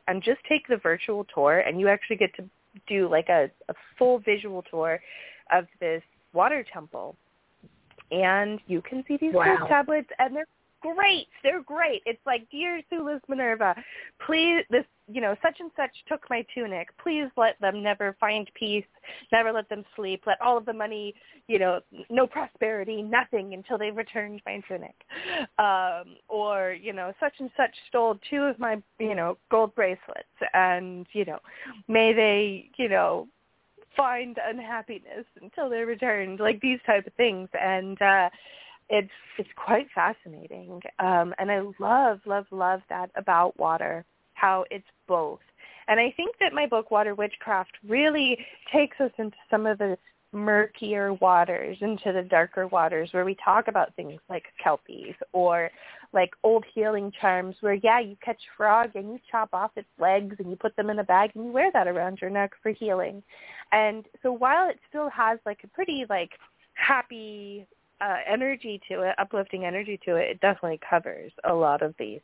[0.08, 2.44] And just take the virtual tour, and you actually get to
[2.86, 5.00] do like a, a full visual tour
[5.52, 7.16] of this water temple.
[8.10, 9.44] And you can see these Wow.
[9.44, 10.46] curse tablets, and they're
[10.80, 11.28] great.
[11.42, 12.02] They're great.
[12.06, 13.74] It's like, dear Sulis Minerva,
[14.26, 16.88] please, this, you know, such and such took my tunic.
[17.02, 18.84] Please let them never find peace.
[19.32, 20.22] Never let them sleep.
[20.26, 21.14] Let all of the money,
[21.48, 24.94] you know, no prosperity, nothing until they've returned my tunic.
[25.58, 30.28] Um, or, you know, such and such stole two of my, you know, gold bracelets,
[30.54, 31.38] and you know,
[31.88, 33.26] may they, you know,
[33.96, 36.40] find unhappiness until they're returned.
[36.40, 38.00] Like these type of things, and.
[38.00, 38.30] uh
[38.90, 40.80] it's it's quite fascinating.
[40.98, 45.40] Um and i love love love that about water how it's both.
[45.88, 48.38] And i think that my book water witchcraft really
[48.72, 49.96] takes us into some of the
[50.32, 55.68] murkier waters into the darker waters where we talk about things like kelpies or
[56.12, 59.88] like old healing charms where yeah you catch a frog and you chop off its
[59.98, 62.52] legs and you put them in a bag and you wear that around your neck
[62.62, 63.22] for healing.
[63.72, 66.30] And so while it still has like a pretty like
[66.74, 67.66] happy
[68.00, 72.20] uh, energy to it, uplifting energy to it, it definitely covers a lot of these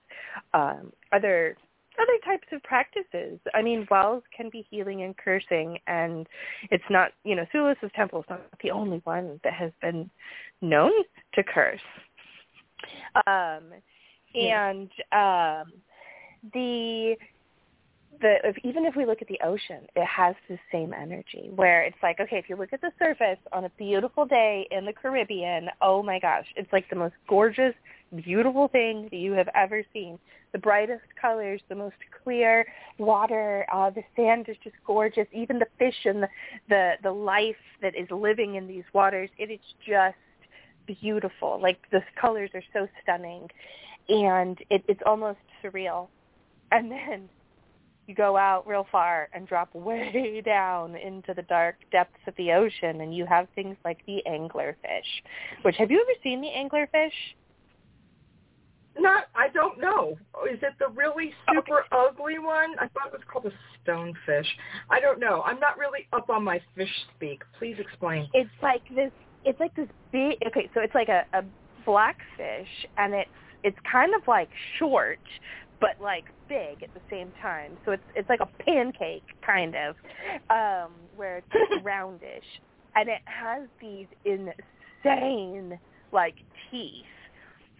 [0.54, 1.56] um, other
[1.98, 3.40] other types of practices.
[3.54, 6.26] I mean, wells can be healing and cursing, and
[6.70, 10.10] it's not, you know, Sulis's temple is not the only one that has been
[10.60, 10.92] known
[11.34, 11.80] to curse.
[13.26, 13.72] Um,
[14.34, 14.68] Yeah.
[14.68, 15.72] and um,
[16.52, 17.16] the
[18.20, 21.82] the if, even if we look at the ocean, it has the same energy where
[21.82, 24.92] it's like, okay, if you look at the surface on a beautiful day in the
[24.92, 27.74] Caribbean, oh my gosh, it's like the most gorgeous,
[28.24, 30.18] beautiful thing that you have ever seen.
[30.52, 32.66] The brightest colors, the most clear
[32.98, 35.26] water, uh, the sand is just gorgeous.
[35.32, 36.28] Even the fish and the,
[36.68, 40.16] the the life that is living in these waters, it is just
[41.00, 41.60] beautiful.
[41.60, 43.48] Like the colors are so stunning,
[44.08, 46.08] and it, it's almost surreal.
[46.72, 47.28] And then
[48.06, 52.52] you go out real far and drop way down into the dark depths of the
[52.52, 54.76] ocean and you have things like the anglerfish.
[55.62, 57.10] Which have you ever seen the anglerfish?
[58.98, 60.16] Not, I don't know.
[60.50, 61.88] Is it the really super okay.
[61.92, 62.74] ugly one?
[62.78, 64.46] I thought it was called a stonefish.
[64.90, 65.42] I don't know.
[65.42, 67.42] I'm not really up on my fish speak.
[67.58, 68.28] Please explain.
[68.32, 69.12] It's like this.
[69.44, 70.38] It's like this big.
[70.46, 71.44] Okay, so it's like a, a
[71.84, 73.30] black fish, and it's
[73.62, 75.18] it's kind of like short,
[75.80, 77.78] but like big at the same time.
[77.84, 79.96] So it's it's like a pancake kind of,
[80.50, 81.48] um, where it's
[81.84, 82.44] roundish,
[82.94, 85.78] and it has these insane
[86.12, 86.36] like
[86.70, 87.04] teeth.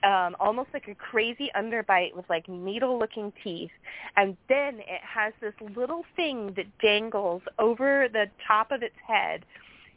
[0.05, 3.71] Um, almost like a crazy underbite with like needle-looking teeth,
[4.17, 9.45] and then it has this little thing that dangles over the top of its head,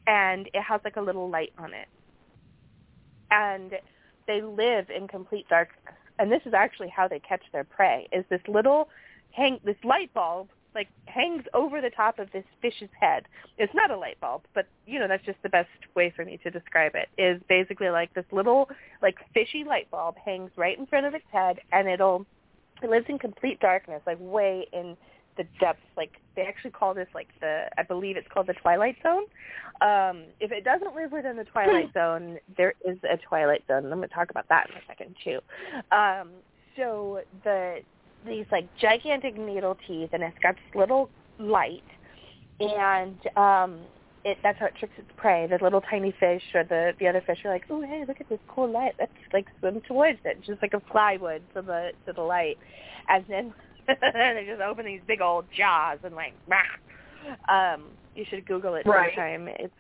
[0.07, 1.87] and it has like a little light on it.
[3.29, 3.73] And
[4.25, 8.25] they live in complete darkness and this is actually how they catch their prey, is
[8.29, 8.89] this little
[9.31, 13.25] hang this light bulb like hangs over the top of this fish's head.
[13.57, 16.39] It's not a light bulb, but you know, that's just the best way for me
[16.43, 17.09] to describe it.
[17.17, 18.69] Is basically like this little
[19.01, 22.25] like fishy light bulb hangs right in front of its head and it'll
[22.81, 24.95] it lives in complete darkness, like way in
[25.39, 25.81] the depths.
[25.97, 29.23] Like they actually call this like the I believe it's called the Twilight Zone.
[29.81, 33.85] Um, if it doesn't live within the Twilight Zone, there is a Twilight Zone.
[33.85, 35.39] And I'm going to talk about that in a second too.
[35.95, 36.29] Um,
[36.77, 37.79] so the
[38.27, 41.83] these like gigantic needle teeth, and it's got this little light,
[42.59, 43.79] and um,
[44.25, 45.47] it that's how it tricks its prey.
[45.47, 48.27] The little tiny fish or the the other fish are like, oh hey, look at
[48.27, 48.93] this cool light.
[48.99, 52.57] Let's like swim towards it, just like a fly would to the to the light,
[53.07, 53.53] and then
[54.01, 56.33] they just open these big old jaws and like,
[57.47, 59.11] um, you should Google it right.
[59.15, 59.47] sometime.
[59.59, 59.73] It's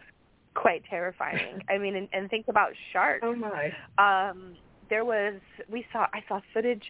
[0.53, 1.61] quite terrifying.
[1.69, 3.23] I mean, and, and think about sharks.
[3.23, 3.71] Oh my.
[3.97, 4.55] Um,
[4.89, 5.35] there was
[5.71, 6.83] we saw I saw footage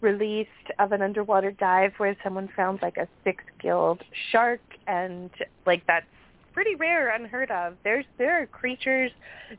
[0.00, 5.30] released of an underwater dive where someone found like a six-gilled shark, and
[5.66, 6.06] like that's
[6.52, 7.74] pretty rare, unheard of.
[7.84, 9.10] There's there are creatures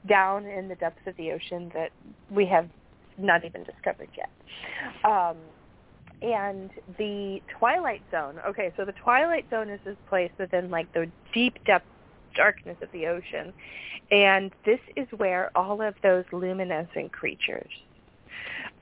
[0.08, 1.91] down in the depths of the ocean that
[2.30, 2.67] we have
[3.17, 4.30] not even discovered yet.
[5.04, 5.38] Um,
[6.22, 8.40] and the Twilight Zone.
[8.48, 11.86] Okay, so the Twilight Zone is this place within like the deep depth
[12.36, 13.54] darkness of the ocean.
[14.12, 17.70] And this is where all of those luminescent creatures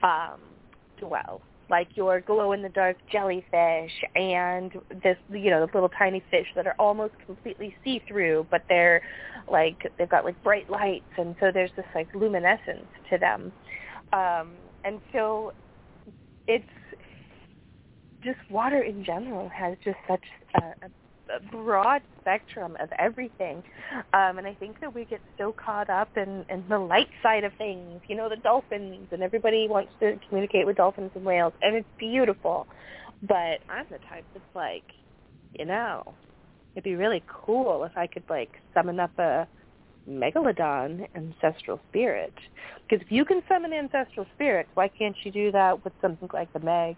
[0.04, 0.40] um,
[1.00, 4.72] dwell, like your glow-in-the-dark jellyfish and
[5.04, 9.02] this, you know, the little tiny fish that are almost completely see-through, but they're
[9.50, 13.52] like they've got like bright lights, and so there's this like luminescence to them.
[14.14, 15.54] Um, and so
[16.48, 16.66] it's
[18.24, 20.24] just water in general has just such
[20.56, 20.88] a,
[21.36, 23.64] a broad spectrum of everything.
[24.14, 27.44] Um, and I think that we get so caught up in, in the light side
[27.44, 31.54] of things, you know, the dolphins, and everybody wants to communicate with dolphins and whales,
[31.62, 32.68] and it's beautiful.
[33.22, 34.84] But I'm the type that's like,
[35.58, 36.04] you know,
[36.76, 39.48] it'd be really cool if I could, like, summon up a
[40.10, 42.34] megalodon ancestral spirit.
[42.88, 46.52] Because if you can summon ancestral spirits, why can't you do that with something like
[46.54, 46.98] the Meg?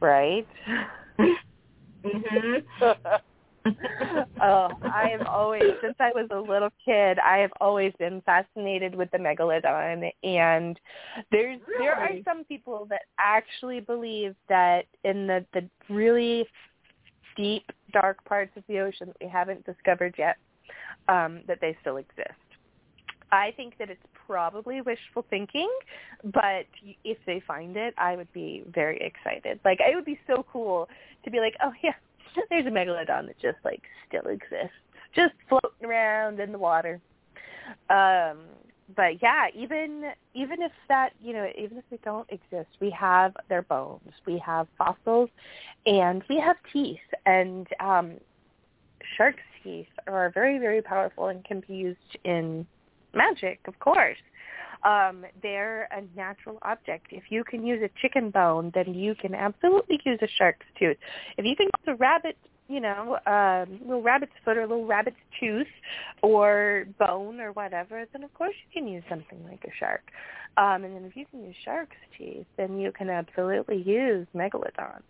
[0.00, 0.46] Right?
[2.04, 2.62] mhm.
[4.42, 8.94] oh, I have always, since I was a little kid, I have always been fascinated
[8.94, 10.10] with the megalodon.
[10.22, 10.78] And
[11.30, 11.84] there's really?
[11.84, 16.46] there are some people that actually believe that in the the really
[17.36, 20.36] deep, dark parts of the ocean that we haven't discovered yet,
[21.08, 22.32] um, that they still exist.
[23.30, 25.70] I think that it's probably wishful thinking,
[26.22, 26.66] but
[27.02, 29.58] if they find it, I would be very excited.
[29.64, 30.88] Like it would be so cool
[31.24, 31.94] to be like, oh yeah,
[32.50, 34.76] there's a megalodon that just like still exists,
[35.16, 37.00] just floating around in the water.
[37.90, 38.38] Um,
[38.94, 43.34] but yeah, even even if that you know, even if they don't exist, we have
[43.48, 45.30] their bones, we have fossils,
[45.86, 48.12] and we have teeth, and um,
[49.16, 52.66] sharks' teeth are very very powerful and can be used in
[53.24, 54.22] magic, of course.
[54.84, 57.06] Um, they're a natural object.
[57.10, 60.96] If you can use a chicken bone, then you can absolutely use a shark's tooth.
[61.36, 62.36] If you can use a rabbit,
[62.68, 65.66] you know, um, little rabbit's foot or a little rabbit's tooth
[66.22, 70.02] or bone or whatever, then of course you can use something like a shark.
[70.56, 75.00] Um, and then if you can use shark's teeth, then you can absolutely use megalodon.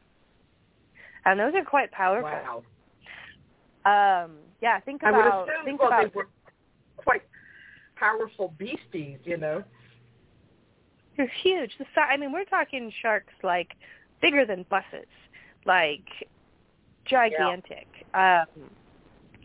[1.25, 2.31] and those are quite powerful.
[2.31, 4.25] Wow.
[4.25, 4.33] Um,
[4.63, 6.29] yeah, think about I would assume think well, about they were
[6.97, 7.23] quite
[7.99, 9.65] powerful beasties, you know.
[11.17, 11.73] they're huge.
[11.79, 13.75] The si- I mean, we're talking sharks like
[14.23, 15.09] bigger than buses,
[15.67, 16.07] like
[17.05, 18.47] gigantic, um,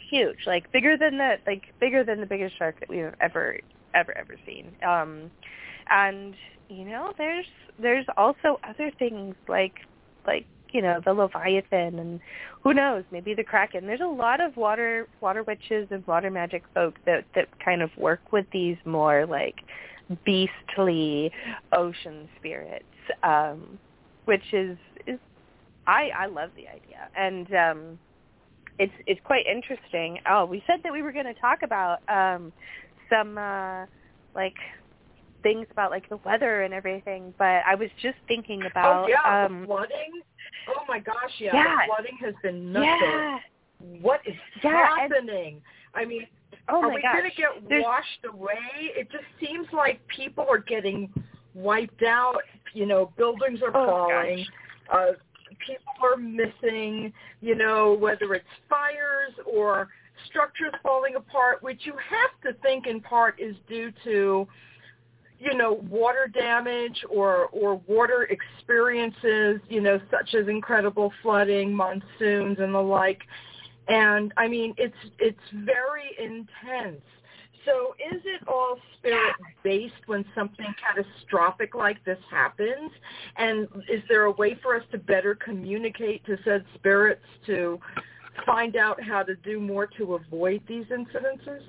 [0.10, 3.60] huge, like bigger than the like bigger than the biggest shark that we've ever
[3.94, 4.76] ever ever seen.
[4.88, 5.32] Um,
[5.90, 6.36] and
[6.70, 7.46] you know, there's
[7.80, 9.76] there's also other things like
[10.26, 12.20] like you know the leviathan and
[12.64, 13.86] who knows maybe the kraken.
[13.86, 17.90] There's a lot of water water witches and water magic folk that that kind of
[17.98, 19.62] work with these more like
[20.26, 21.32] beastly
[21.72, 22.84] ocean spirits
[23.24, 23.80] um
[24.26, 25.20] which is is
[25.88, 27.10] i i love the idea.
[27.16, 28.00] And um
[28.80, 30.20] it's it's quite interesting.
[30.30, 32.52] Oh we said that we were going to talk about um
[33.10, 33.86] some uh
[34.36, 34.56] like
[35.44, 39.46] things about like the weather and everything but i was just thinking about oh yeah,
[39.46, 40.22] um the flooding.
[40.70, 41.64] Oh my gosh, yeah, Yeah.
[41.76, 42.86] the flooding has been nuts.
[43.04, 43.38] yeah
[44.02, 44.34] What is
[44.64, 45.62] Yeah, and- happening?
[45.94, 46.26] I mean,
[46.70, 48.58] oh are we going to get There's- washed away?
[48.80, 51.12] It just seems like people are getting
[51.54, 52.42] wiped out.
[52.74, 54.46] You know, buildings are Oh, falling.
[54.90, 55.12] Uh,
[55.60, 57.12] people are missing.
[57.42, 59.90] You know, whether it's fires or
[60.28, 64.48] structures falling apart, which you have to think in part is due to
[65.44, 72.58] you know water damage or or water experiences you know such as incredible flooding monsoons
[72.60, 73.22] and the like.
[73.88, 77.02] And i mean it's it's very intense.
[77.66, 82.92] So is it all spirit based when something catastrophic like this happens?
[83.38, 87.80] And is there a way for us to better communicate to said spirits to
[88.46, 91.62] find out how to do more to avoid these incidences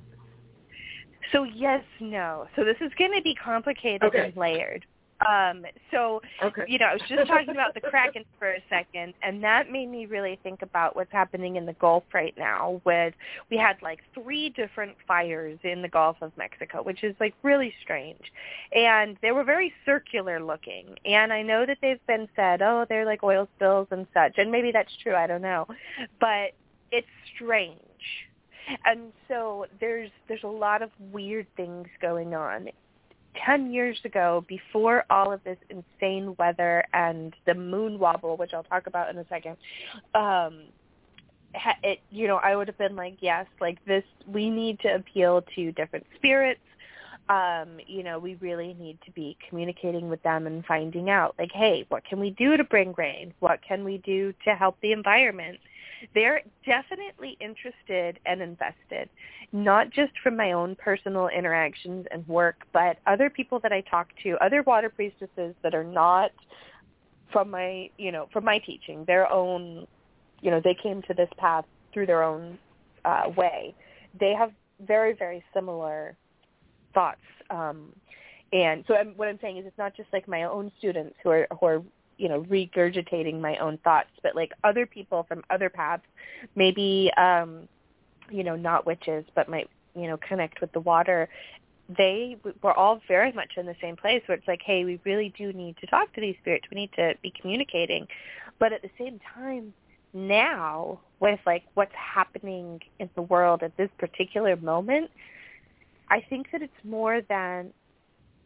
[1.35, 2.47] So yes, no.
[2.55, 4.27] So this is going to be complicated Okay.
[4.27, 4.87] and layered.
[5.27, 9.15] Um, so okay you know, I was just talking about the Kraken for a second,
[9.23, 12.83] and that made me really think about what's happening in the Gulf right now.
[12.85, 13.15] With
[13.51, 17.73] we had like three different fires in the Gulf of Mexico, which is like really
[17.83, 18.33] strange,
[18.75, 20.97] and they were very circular looking.
[21.05, 24.51] And I know that they've been said, oh, they're like oil spills and such, and
[24.51, 25.15] maybe that's true.
[25.15, 25.67] I don't know,
[26.21, 26.53] but
[26.91, 27.81] it's strange.
[28.85, 32.69] And so there's there's a lot of weird things going on.
[33.45, 38.63] 10 years ago, before all of this insane weather and the moon wobble, which I'll
[38.63, 39.57] talk about in a second,
[40.15, 40.63] um,
[41.83, 45.43] it, you know, I would have been like, yes, like this, we need to appeal
[45.55, 46.61] to different spirits.
[47.29, 51.53] Um, you know, we really need to be communicating with them and finding out, like,
[51.53, 53.33] hey, what can we do to bring rain?
[53.41, 55.59] What can we do to help the environment?
[56.15, 59.09] They're definitely interested and invested
[59.55, 64.09] not just from my own personal interactions and work, but other people that I talk
[64.25, 66.33] to, other water priestesses that are not
[67.31, 69.87] from my, you know, from my teaching, their own,
[70.41, 72.59] you know, they came to this path through their own
[73.05, 73.75] uh, way.
[74.19, 74.51] They have
[74.81, 76.17] very, very similar
[76.93, 77.21] thoughts.
[77.49, 77.93] Um,
[78.53, 81.31] and so I'm, what I'm saying is it's not just like my own students who
[81.31, 81.83] are, who are
[82.17, 84.11] you know regurgitating my own thoughts.
[84.23, 86.05] But like other people from other paths
[86.55, 87.69] maybe um
[88.31, 91.29] you know not witches but might you know connect with the water
[91.99, 95.33] they were all very much in the same place where it's like hey we really
[95.37, 96.67] do need to talk to these spirits.
[96.71, 98.07] We need to be communicating.
[98.59, 99.75] But at the same time
[100.15, 105.11] now with like what's happening in the world at this particular moment
[106.09, 107.73] i think that it's more than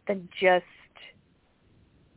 [0.06, 0.64] than just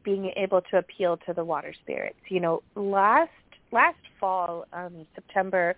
[0.04, 2.20] being able to appeal to the water spirits.
[2.30, 3.32] You know, last
[3.72, 5.76] last fall, um, September,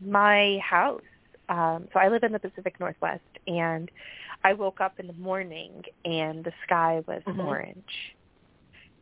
[0.00, 1.02] my house.
[1.48, 3.90] Um, so I live in the Pacific Northwest, and
[4.44, 7.44] I woke up in the morning and the sky was Mhm.
[7.44, 8.14] orange,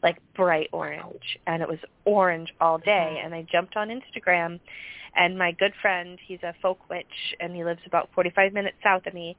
[0.02, 3.20] like bright orange, and it was orange all day.
[3.22, 4.60] And I jumped on Instagram,
[5.14, 9.06] and my good friend, he's a folk witch, and he lives about 45 minutes south
[9.06, 9.36] of me,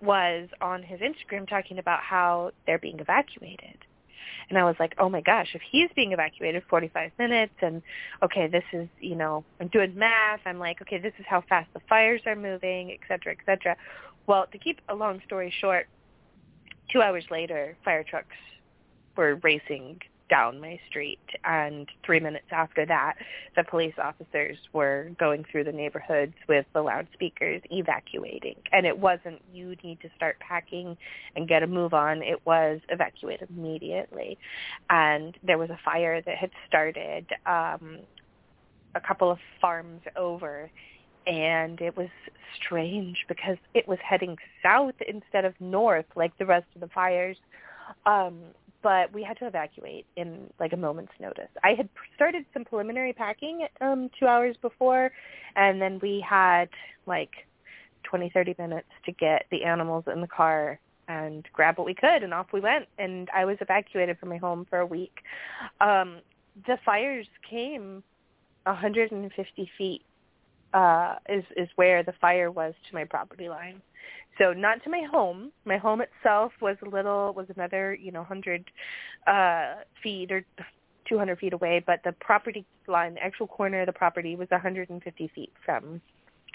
[0.00, 3.78] was on his Instagram talking about how they're being evacuated.
[4.48, 7.82] And I was like, oh my gosh, if he's being evacuated 45 minutes and
[8.22, 10.40] okay, this is, you know, I'm doing math.
[10.46, 13.76] I'm like, okay, this is how fast the fires are moving, et cetera, et cetera.
[14.26, 15.88] Well, to keep a long story short,
[16.92, 18.36] two hours later, fire trucks
[19.16, 20.00] were racing
[20.32, 21.20] down my street.
[21.44, 23.16] And three minutes after that,
[23.54, 28.56] the police officers were going through the neighborhoods with the loudspeakers evacuating.
[28.72, 30.96] And it wasn't, you need to start packing
[31.36, 32.22] and get a move on.
[32.22, 34.38] It was evacuate immediately.
[34.88, 37.98] And there was a fire that had started um,
[38.94, 40.70] a couple of farms over.
[41.26, 42.08] And it was
[42.56, 47.36] strange because it was heading south instead of north like the rest of the fires.
[48.06, 48.38] Um,
[48.82, 51.48] but we had to evacuate in like a moment's notice.
[51.62, 55.10] I had started some preliminary packing um, two hours before,
[55.56, 56.68] and then we had
[57.06, 57.30] like
[58.02, 60.78] twenty thirty minutes to get the animals in the car
[61.08, 62.86] and grab what we could, and off we went.
[62.98, 65.18] And I was evacuated from my home for a week.
[65.80, 66.20] Um,
[66.66, 68.02] the fires came
[68.64, 70.02] 150 feet
[70.74, 73.82] uh, is is where the fire was to my property line.
[74.38, 75.52] So not to my home.
[75.64, 78.70] My home itself was a little was another you know 100
[79.26, 80.44] uh, feet or
[81.08, 85.30] 200 feet away, but the property line, the actual corner of the property, was 150
[85.34, 86.00] feet from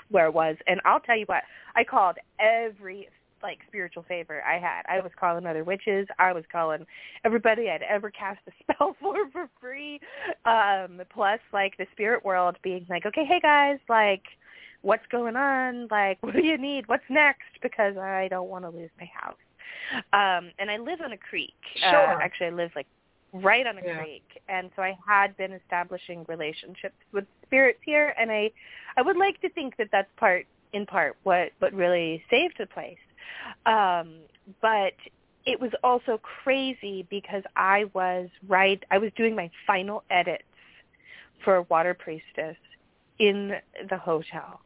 [0.10, 0.56] where it was.
[0.68, 1.44] And I'll tell you what,
[1.76, 3.10] I called every
[3.44, 4.82] like spiritual favor I had.
[4.90, 6.08] I was calling other witches.
[6.18, 6.86] I was calling
[7.24, 10.00] everybody I'd ever cast a spell for for free.
[10.46, 14.24] Um, plus like the spirit world being like, okay, hey guys, like
[14.88, 15.88] what's going on?
[15.92, 16.88] Like what do you need?
[16.88, 17.52] What's next?
[17.62, 19.36] Because I don't want to lose my house.
[20.14, 21.54] Um, and I live on a creek.
[21.90, 22.14] Sure.
[22.14, 22.88] Uh, actually, I live like
[23.34, 23.98] right on a Yeah.
[23.98, 28.52] creek and so I had been establishing relationships with spirits here and I
[28.96, 32.68] I would like to think that that's part in part what what really saved the
[32.68, 32.98] place
[33.66, 34.20] um
[34.62, 34.94] but
[35.46, 40.44] it was also crazy because I was right I was doing my final edits
[41.44, 42.56] for Water Priestess
[43.20, 43.52] in
[43.90, 44.62] the hotel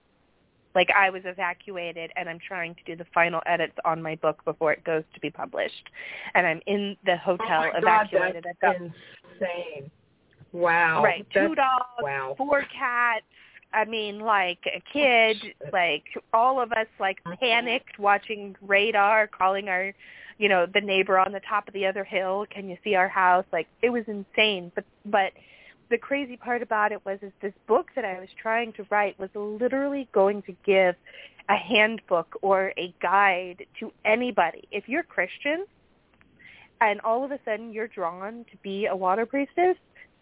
[0.76, 4.44] like I was evacuated and I'm trying to do the final edits on my book
[4.46, 5.90] before it goes to be published.
[6.34, 8.86] And I'm in the hotel oh evacuated God, at that's the
[9.46, 9.92] insane.
[10.54, 11.04] Wow.
[11.04, 12.36] right, That's- two dogs, Wow.
[12.38, 13.26] four cats.
[13.74, 15.38] I mean, like a kid,
[15.72, 16.04] like
[16.34, 19.94] all of us, like panicked, watching radar, calling our,
[20.38, 22.46] you know, the neighbor on the top of the other hill.
[22.50, 23.46] Can you see our house?
[23.54, 24.74] Like it was insane.
[24.76, 25.32] But but
[25.92, 29.20] the crazy part about it was is this book that I was trying to write
[29.20, 30.96] was literally going to give
[31.50, 34.64] a handbook or a guide to anybody.
[34.72, 35.66] If you're Christian
[36.80, 39.76] and all of a sudden you're drawn to be a water priestess,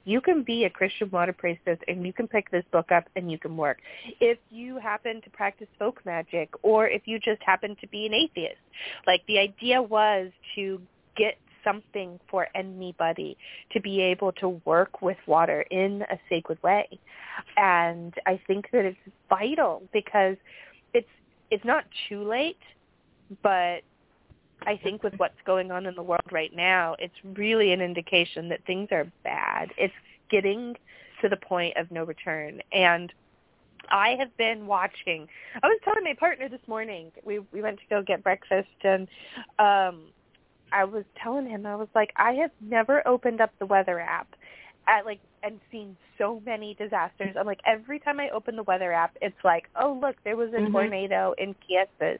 [0.06, 3.32] you can be a Christian water priestess and you can pick this book up and
[3.32, 3.78] you can work.
[4.20, 8.14] If you happen to practice folk magic or if you just happen to be an
[8.16, 8.58] atheist,
[9.06, 10.82] like the idea was to
[11.16, 11.38] get
[11.70, 13.38] something for anybody
[13.72, 16.88] to be able to work with water in a sacred way.
[17.58, 18.98] And I think that it's
[19.30, 20.38] vital because
[20.94, 21.08] it's
[21.52, 22.58] it's not too late,
[23.44, 23.82] but
[24.66, 28.50] I think with what's going on in the world right now, it's really an indication
[28.50, 29.70] that things are bad.
[29.78, 29.94] It's
[30.30, 30.76] getting
[31.22, 32.62] to the point of no return.
[32.74, 33.12] And
[33.90, 35.28] I have been watching.
[35.64, 37.12] I was telling my partner this morning.
[37.24, 39.08] We we went to go get breakfast and
[39.58, 40.02] um
[40.72, 44.28] I was telling him I was like I have never opened up the weather app
[44.88, 47.36] at like and seen so many disasters.
[47.40, 50.54] I'm like every time I open the weather app it's like, "Oh, look, there was
[50.54, 50.72] a Mhm.
[50.72, 52.20] tornado in Kansas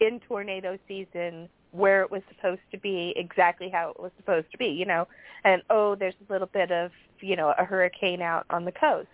[0.00, 4.58] in tornado season where it was supposed to be exactly how it was supposed to
[4.58, 5.06] be, you know.
[5.44, 9.08] And oh, there's a little bit of, you know, a hurricane out on the coast.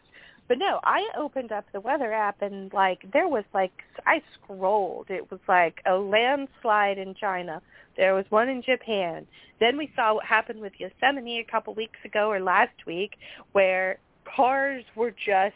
[0.49, 3.73] But no, I opened up the weather app and like there was like
[4.07, 5.07] I scrolled.
[5.09, 7.63] It was like a landslide in China.
[7.97, 9.27] There was one in Japan.
[9.61, 13.13] Then we saw what happened with Yosemite a couple weeks ago or last week
[13.53, 15.55] where cars were just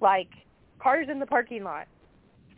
[0.00, 0.28] like
[0.80, 1.86] cars in the parking lot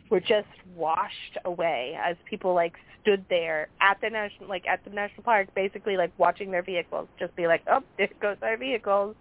[0.09, 4.89] were just washed away as people like stood there at the national like at the
[4.89, 9.15] national park basically like watching their vehicles just be like oh there goes our vehicles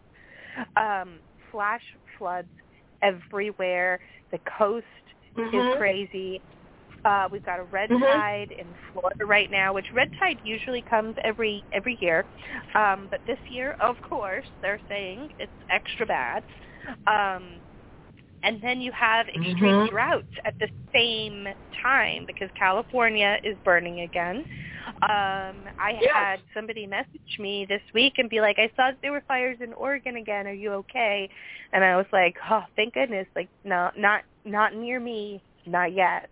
[0.77, 1.15] um
[1.51, 1.83] flash
[2.23, 2.49] floods
[3.03, 4.01] everywhere
[4.31, 4.87] the coast
[5.37, 5.77] is Mhm.
[5.77, 6.41] crazy
[7.05, 8.01] uh we've got a red Mhm.
[8.01, 12.27] tide in Florida right now which red tide usually comes every every year
[12.77, 16.45] um but this year of course they're saying it's extra bad
[17.07, 17.62] um
[18.43, 19.89] and then you have extreme Mhm.
[19.91, 21.49] droughts at the same
[21.83, 24.45] time because California is burning again.
[25.03, 26.11] Um, I Yes.
[26.13, 29.73] had somebody message me this week and be like, "I saw there were fires in
[29.75, 30.47] Oregon again.
[30.47, 31.31] Are you okay?"
[31.73, 33.29] And I was like, "Oh, thank goodness!
[33.37, 36.31] Like, no, not not near me, not yet."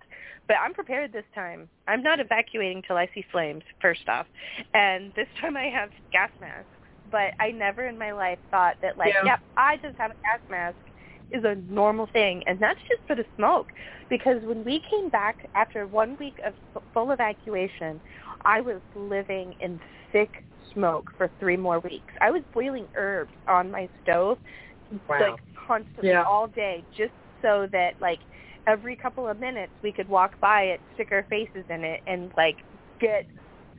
[0.48, 1.70] But I'm prepared this time.
[1.86, 3.62] I'm not evacuating till I see flames.
[3.80, 4.26] First off,
[4.74, 6.70] and this time I have gas masks.
[7.11, 9.24] But I never in my life thought that like, Yeah.
[9.24, 10.76] yep, I just have a gas mask
[11.32, 13.68] is a normal thing, and that's just for the smoke.
[14.08, 16.54] Because when we came back after one week of
[16.92, 18.00] full evacuation,
[18.44, 19.80] I was living in
[20.12, 20.30] thick
[20.72, 22.12] smoke for three more weeks.
[22.20, 24.38] I was boiling herbs on my stove,
[25.08, 25.18] Wow.
[25.20, 26.24] like constantly Yeah.
[26.24, 27.12] all day, just
[27.42, 28.20] so that like
[28.66, 32.32] every couple of minutes we could walk by it, stick our faces in it, and
[32.36, 32.56] like
[33.00, 33.26] get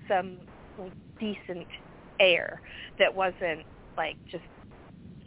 [0.07, 0.37] some
[0.77, 1.67] like, decent
[2.19, 2.61] air
[2.99, 3.65] that wasn't
[3.97, 4.43] like just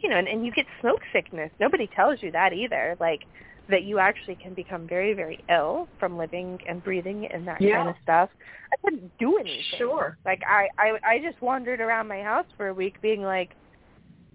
[0.01, 1.51] you know, and, and you get smoke sickness.
[1.59, 2.95] Nobody tells you that either.
[2.99, 3.21] Like
[3.69, 7.77] that you actually can become very, very ill from living and breathing and that Yeah.
[7.77, 8.29] kind of stuff.
[8.71, 9.63] I couldn't do anything.
[9.77, 10.17] Sure.
[10.25, 13.51] Like I, I, I just wandered around my house for a week, being like,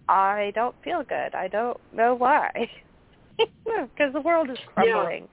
[0.08, 1.34] I don't feel good.
[1.34, 2.50] I don't know why,
[3.38, 4.74] because the world is Yeah.
[4.74, 5.28] crumbling.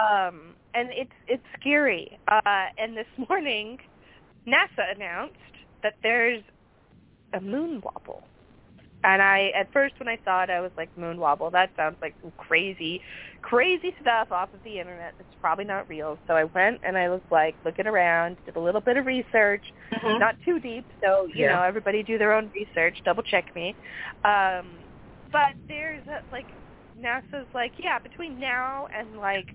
[0.00, 2.18] Um, and it's it's scary.
[2.28, 3.78] Uh, and this morning,
[4.46, 5.34] NASA announced
[5.82, 6.42] that there's
[7.34, 8.22] a moon wobble.
[9.04, 11.98] And I, at first when I saw it, I was like, moon wobble, that sounds
[12.02, 13.02] like some crazy,
[13.42, 16.18] crazy stuff off of the internet It's probably not real.
[16.26, 19.64] So I went and I was like looking around, did a little bit of research,
[19.92, 20.18] Mhm.
[20.20, 21.48] not too deep, so, you Yeah.
[21.48, 23.76] know, everybody do their own research, double check me.
[24.24, 24.88] Um,
[25.32, 26.48] but there's a, like,
[26.98, 29.48] NASA's like, yeah, between now and like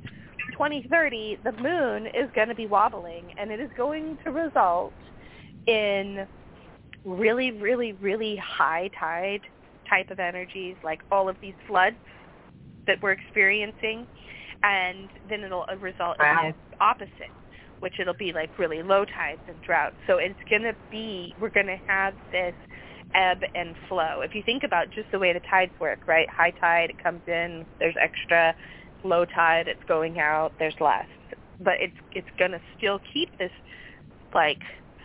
[0.57, 4.95] 2030, the moon is going to be wobbling, and it is going to result
[5.67, 6.27] in
[7.05, 9.41] really, really, really high tide
[9.89, 11.95] type of energies, like all of these floods
[12.87, 14.07] that we're experiencing,
[14.63, 16.47] and then it'll uh, result Wow.
[16.47, 17.31] in the opposite,
[17.79, 19.95] which it'll be like really low tides and droughts.
[20.07, 22.53] So it's going to be, we're going to have this
[23.15, 24.21] ebb and flow.
[24.21, 26.29] If you think about just the way the tides work, right?
[26.29, 28.55] High tide, it comes in, there's extra.
[29.03, 31.07] Low tide, it's going out, there's less.
[31.61, 33.51] But it's it's going to still keep this
[34.33, 34.59] like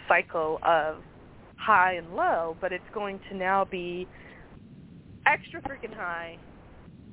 [0.08, 0.96] cycle of
[1.64, 4.06] high and low, but it's going to now be
[5.26, 6.36] extra freaking high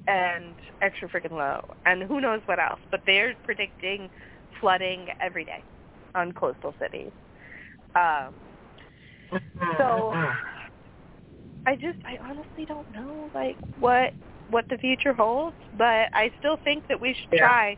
[0.08, 2.80] and extra freaking low, and who knows what else.
[2.90, 4.10] But they're predicting
[4.60, 5.64] flooding every day
[6.16, 7.12] on coastal cities.
[7.96, 8.34] Um,
[9.78, 10.14] so.
[11.66, 14.14] I just I honestly don't know like what
[14.50, 17.48] what the future holds, but I still think that we should Yeah.
[17.48, 17.78] try.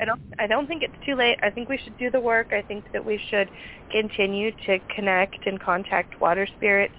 [0.00, 1.38] I don't I don't think it's too late.
[1.42, 2.48] I think we should do the work.
[2.52, 3.50] I think that we should
[3.90, 6.94] continue to connect and contact water spirits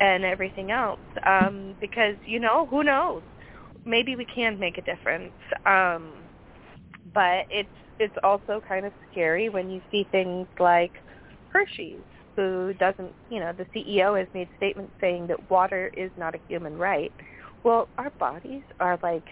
[0.00, 3.22] and everything else um because you know, who knows?
[3.86, 5.32] Maybe we can make a difference.
[5.66, 6.12] Um
[7.14, 7.68] but it's
[7.98, 10.92] it's also kind of scary when you see things like
[11.52, 12.00] Hershey's
[12.36, 16.40] who doesn't, you know, the CEO has made statements saying that water is not a
[16.48, 17.12] human right.
[17.62, 19.24] Well, our bodies are like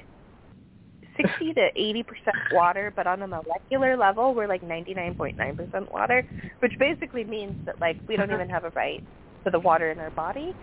[1.17, 2.05] 60 to 80%
[2.53, 6.25] water, but on a molecular level, we're like 99.9% water,
[6.61, 9.03] which basically means that like we don't even have a right
[9.45, 10.55] to the water in our body.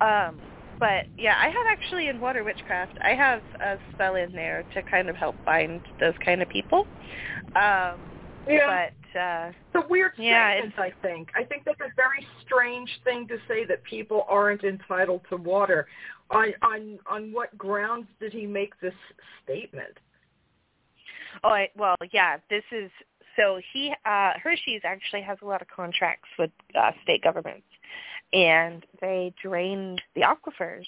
[0.00, 0.40] Um,
[0.80, 4.82] but yeah, I have actually in Water Witchcraft, I have a spell in there to
[4.82, 6.86] kind of help find those kind of people.
[7.54, 7.98] Um,
[8.46, 8.88] Yeah.
[9.14, 11.30] But uh, It's a weird Yeah, I think.
[11.34, 15.86] I think that's a very strange thing to say that people aren't entitled to water.
[16.30, 18.94] On on on what grounds did he make this
[19.42, 19.98] statement?
[21.42, 22.38] Oh, I, well, yeah.
[22.48, 22.90] This is
[23.36, 27.66] so he uh, Hershey's actually has a lot of contracts with uh, state governments,
[28.32, 30.86] and they drained the aquifers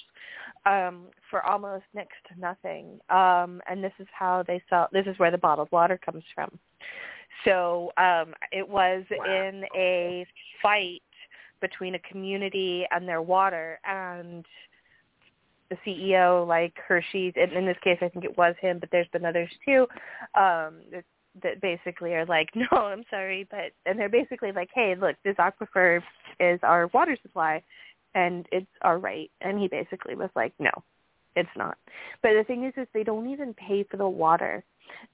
[0.64, 2.98] um, for almost next to nothing.
[3.10, 4.88] Um, and this is how they sell.
[4.92, 6.58] This is where the bottled water comes from.
[7.44, 9.24] So um, it was Wow.
[9.24, 10.26] in a
[10.62, 11.02] fight
[11.60, 14.44] between a community and their water, and
[15.68, 19.08] the CEO, like Hershey's, and in this case, I think it was him, but there's
[19.08, 19.86] been others too,
[20.34, 21.04] um, that,
[21.42, 25.36] that basically are like, no, I'm sorry, but, and they're basically like, hey, look, this
[25.36, 26.02] aquifer
[26.40, 27.62] is our water supply,
[28.14, 29.30] and it's our right.
[29.40, 30.70] And he basically was like, no,
[31.36, 31.76] it's not.
[32.22, 34.64] But the thing is, is they don't even pay for the water.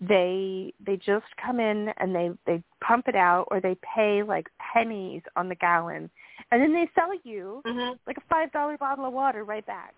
[0.00, 4.46] They they just come in and they they pump it out, or they pay like
[4.72, 6.10] pennies on the gallon,
[6.50, 7.94] and then they sell you Mm-hmm.
[8.06, 9.94] like a five dollar bottle of water right back.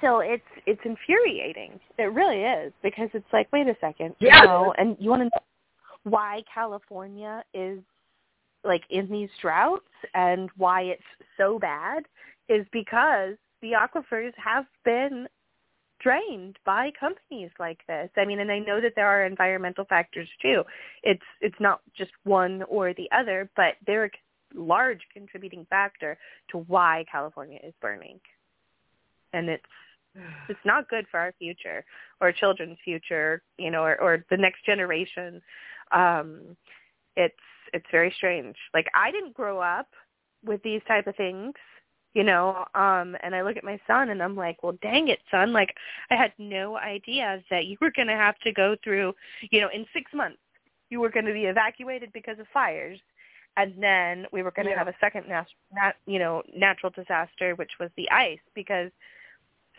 [0.00, 1.78] So it's it's infuriating.
[1.98, 4.40] It really is because it's like, wait a second, Yeah.
[4.40, 5.42] you know, and you want to know
[6.04, 7.80] why California is
[8.64, 9.82] like in these droughts
[10.14, 11.02] and why it's
[11.36, 12.04] so bad
[12.48, 15.26] is because the aquifers have been
[16.00, 18.10] drained by companies like this.
[18.16, 20.62] I mean, and I know that there are environmental factors too.
[21.02, 24.10] It's it's not just one or the other, but they're a
[24.54, 26.18] large contributing factor
[26.50, 28.20] to why California is burning.
[29.34, 29.64] And it's
[30.48, 31.84] it's not good for our future
[32.20, 35.42] or children's future, you know, or, or the next generation.
[35.92, 36.56] Um,
[37.16, 37.34] it's
[37.72, 38.56] it's very strange.
[38.72, 39.88] Like I didn't grow up
[40.44, 41.54] with these type of things,
[42.14, 45.20] you know, um, and I look at my son and I'm like, well, dang it,
[45.30, 45.52] son.
[45.52, 45.74] Like
[46.10, 49.14] I had no idea that you were going to have to go through,
[49.50, 50.38] you know, in six months
[50.90, 53.00] you were going to be evacuated because of fires.
[53.56, 54.78] And then we were going to Yeah.
[54.78, 58.90] have a second, nat- nat- you know, natural disaster, which was the ice, because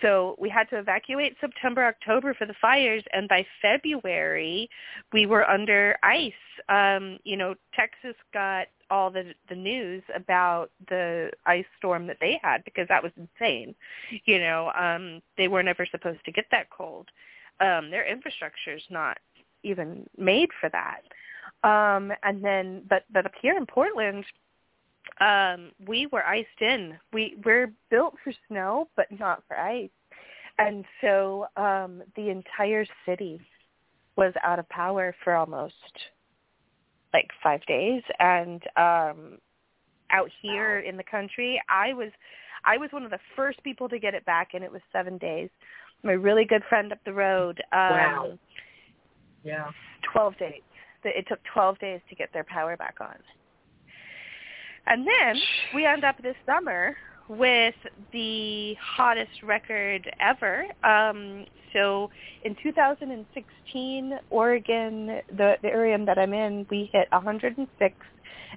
[0.01, 4.69] so we had to evacuate September, October for the fires, and by February
[5.13, 6.33] we were under ice.
[6.69, 12.39] Um, you know, Texas got all the the news about the ice storm that they
[12.43, 13.73] had because that was insane.
[14.25, 17.07] You know, um, they were never supposed to get that cold.
[17.61, 19.17] Um, their infrastructure is not
[19.63, 21.01] even made for that.
[21.63, 24.25] Um, and then, but but up here in Portland,
[25.19, 26.97] um, we were iced in.
[27.13, 29.89] We we're built for snow, but not for ice.
[30.57, 33.41] And so um, the entire city
[34.15, 35.73] was out of power for almost
[37.13, 38.01] like five days.
[38.19, 39.37] And um,
[40.11, 40.89] out here wow.
[40.89, 42.11] in the country, I was
[42.63, 45.17] I was one of the first people to get it back, and it was seven
[45.17, 45.49] days.
[46.03, 47.61] My really good friend up the road.
[47.71, 48.39] Um, wow.
[49.43, 49.71] Yeah.
[50.11, 50.61] Twelve days.
[51.03, 53.15] It took twelve days to get their power back on.
[54.87, 55.41] And then
[55.73, 57.75] we end up this summer with
[58.13, 60.65] the hottest record ever.
[60.83, 62.11] Um, so
[62.43, 67.95] in 2016, Oregon, the, the area that I'm in, we hit 106,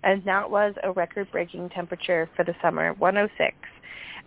[0.03, 3.57] and that was a record-breaking temperature for the summer, 106.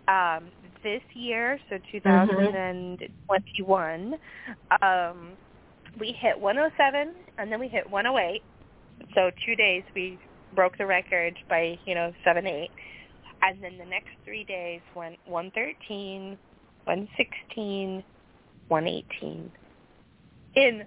[0.08, 0.50] Um,
[0.82, 4.84] this year, so 2021, mm-hmm.
[4.84, 5.32] um,
[6.00, 8.42] we hit 107, and then we hit 108.
[9.14, 10.18] So two days we
[10.54, 12.70] broke the record by, you know, 7, 8
[13.42, 16.38] and then the next three days went one thirteen,
[16.84, 18.02] one sixteen,
[18.68, 19.50] one eighteen,
[20.54, 20.84] In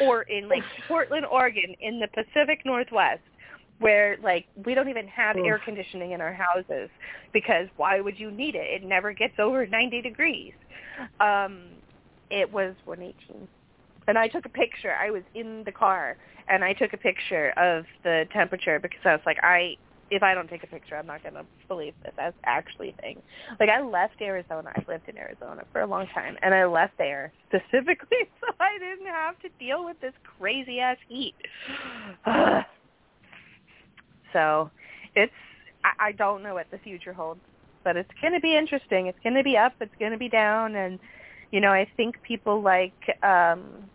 [0.00, 3.22] or in like Portland, Oregon, in the Pacific Northwest,
[3.78, 6.90] where like we don't even have air conditioning in our houses
[7.32, 8.82] because why would you need it?
[8.82, 10.52] It never gets over 90 degrees.
[11.20, 11.68] Um,
[12.30, 13.46] it was 118.
[14.08, 14.92] And I took a picture.
[14.92, 16.16] I was in the car
[16.48, 19.76] and I took a picture of the temperature because I was like, I
[20.10, 23.02] if I don't take a picture, I'm not going to believe this as actually a
[23.02, 23.20] thing.
[23.58, 24.70] Like I left Arizona.
[24.76, 28.78] I lived in Arizona for a long time, and I left there specifically so I
[28.78, 31.34] didn't have to deal with this crazy ass heat.
[34.32, 34.70] so,
[35.14, 35.32] it's
[35.84, 37.40] I, I don't know what the future holds,
[37.82, 39.06] but it's going to be interesting.
[39.08, 39.72] It's going to be up.
[39.80, 41.00] It's going to be down, and
[41.50, 42.94] you know I think people like
[43.24, 43.90] um,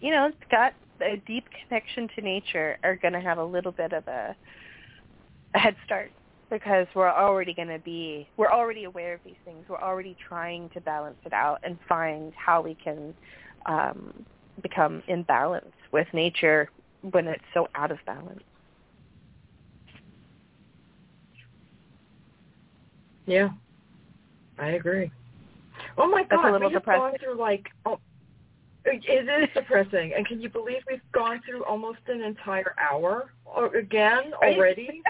[0.00, 0.72] you know it's got
[1.02, 4.36] a deep connection to nature are going to have a little bit of a
[5.54, 6.10] a head start
[6.50, 9.64] because we're already going to be we're already aware of these things.
[9.68, 13.14] We're already trying to balance it out and find how we can
[13.66, 14.24] um,
[14.62, 16.68] become in balance with nature
[17.10, 18.42] when it's so out of balance.
[23.26, 23.50] Yeah,
[24.58, 25.10] I agree.
[25.96, 27.02] Oh my That's God, a little we have depressing.
[27.02, 28.00] gone through like oh,
[28.84, 30.12] it is depressing.
[30.16, 35.02] And can you believe we've gone through almost an entire hour uh, again already?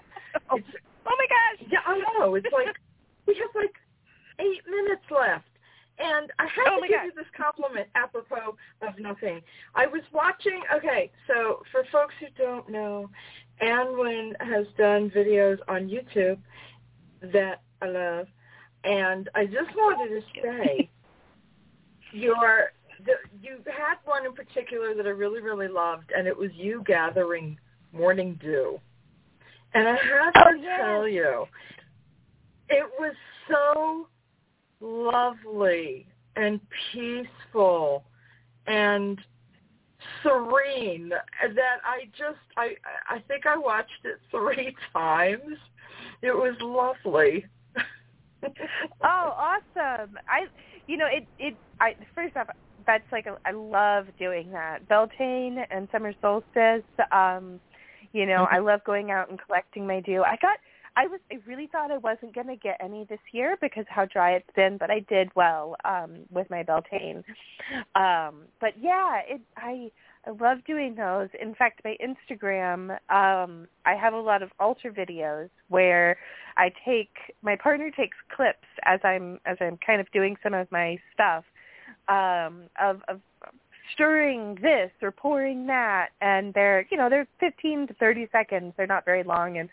[0.50, 0.58] oh,
[1.06, 1.68] oh my gosh!
[1.70, 2.34] Yeah, I know.
[2.34, 2.74] It's like
[3.26, 3.74] we have like
[4.38, 5.44] eight minutes left.
[5.98, 7.04] And I have oh to give God.
[7.04, 9.42] you this compliment apropos of nothing.
[9.74, 13.10] I was watching, okay, so for folks who don't know,
[13.62, 16.38] Annwyn has done videos on YouTube
[17.34, 18.28] that I love.
[18.84, 20.88] And I just wanted to say
[22.12, 22.72] your
[23.42, 27.58] you had one in particular that I really, really loved, and it was you gathering
[27.92, 28.78] morning dew.
[29.74, 30.80] And I have oh, to yes.
[30.80, 31.46] tell you,
[32.68, 33.14] it was
[33.48, 34.08] so
[34.80, 36.60] lovely and
[36.92, 38.04] peaceful
[38.66, 39.18] and
[40.22, 42.74] serene that I just I
[43.08, 45.56] I think I watched it three times.
[46.22, 47.46] It was lovely.
[48.44, 50.16] oh, awesome!
[50.28, 50.46] I
[50.86, 52.48] you know it it I first off
[52.86, 54.88] that's like a, I love doing that.
[54.88, 56.84] Beltane and summer solstice.
[57.12, 57.60] Um,
[58.12, 58.54] you know, mm-hmm.
[58.54, 60.22] I love going out and collecting my dew.
[60.22, 60.58] I got
[60.96, 64.06] I was I really thought I wasn't going to get any this year because how
[64.06, 67.22] dry it's been, but I did well um with my Beltane.
[67.94, 69.90] Um but yeah, it I
[70.26, 71.28] I love doing those.
[71.40, 76.18] In fact, my Instagram, um, I have a lot of altar videos where
[76.58, 77.10] I take
[77.42, 81.44] my partner takes clips as I'm as I'm kind of doing some of my stuff
[82.08, 83.20] um, of, of
[83.94, 88.86] stirring this or pouring that and they're you know they're 15 to 30 seconds they're
[88.86, 89.68] not very long and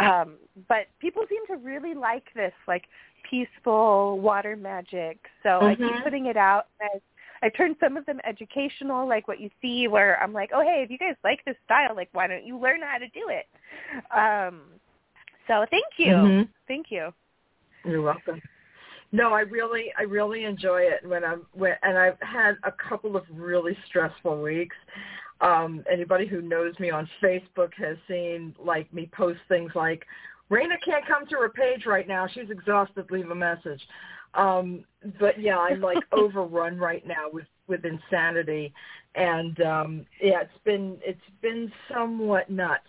[0.00, 0.34] um
[0.68, 2.84] but people seem to really like this like
[3.28, 5.64] peaceful water magic so mm-hmm.
[5.66, 7.00] i keep putting it out as
[7.42, 10.80] I turned some of them educational, like what you see, where I'm like, oh, hey,
[10.82, 13.46] if you guys like this style, like, why don't you learn how to do it?
[14.16, 14.62] Um,
[15.46, 16.42] so thank you, mm-hmm.
[16.66, 17.12] thank you.
[17.84, 18.40] You're welcome.
[19.14, 23.16] No, I really, I really enjoy it when I'm when, and I've had a couple
[23.16, 24.74] of really stressful weeks.
[25.40, 30.04] Um, anybody who knows me on Facebook has seen like me post things like,
[30.50, 32.26] Raina can't come to her page right now.
[32.26, 33.08] She's exhausted.
[33.12, 33.80] Leave a message.
[34.34, 34.84] Um,
[35.20, 38.74] but yeah, I'm like overrun right now with with insanity,
[39.14, 42.82] and um, yeah, it's been it's been somewhat nuts.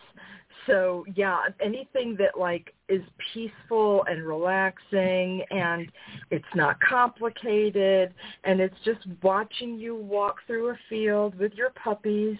[0.67, 3.01] So yeah, anything that like is
[3.33, 5.91] peaceful and relaxing and
[6.31, 8.13] it's not complicated
[8.43, 12.37] and it's just watching you walk through a field with your puppies.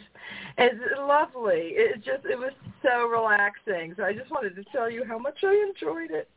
[0.58, 1.74] It's lovely.
[1.76, 3.94] It just it was so relaxing.
[3.98, 6.30] So I just wanted to tell you how much I enjoyed it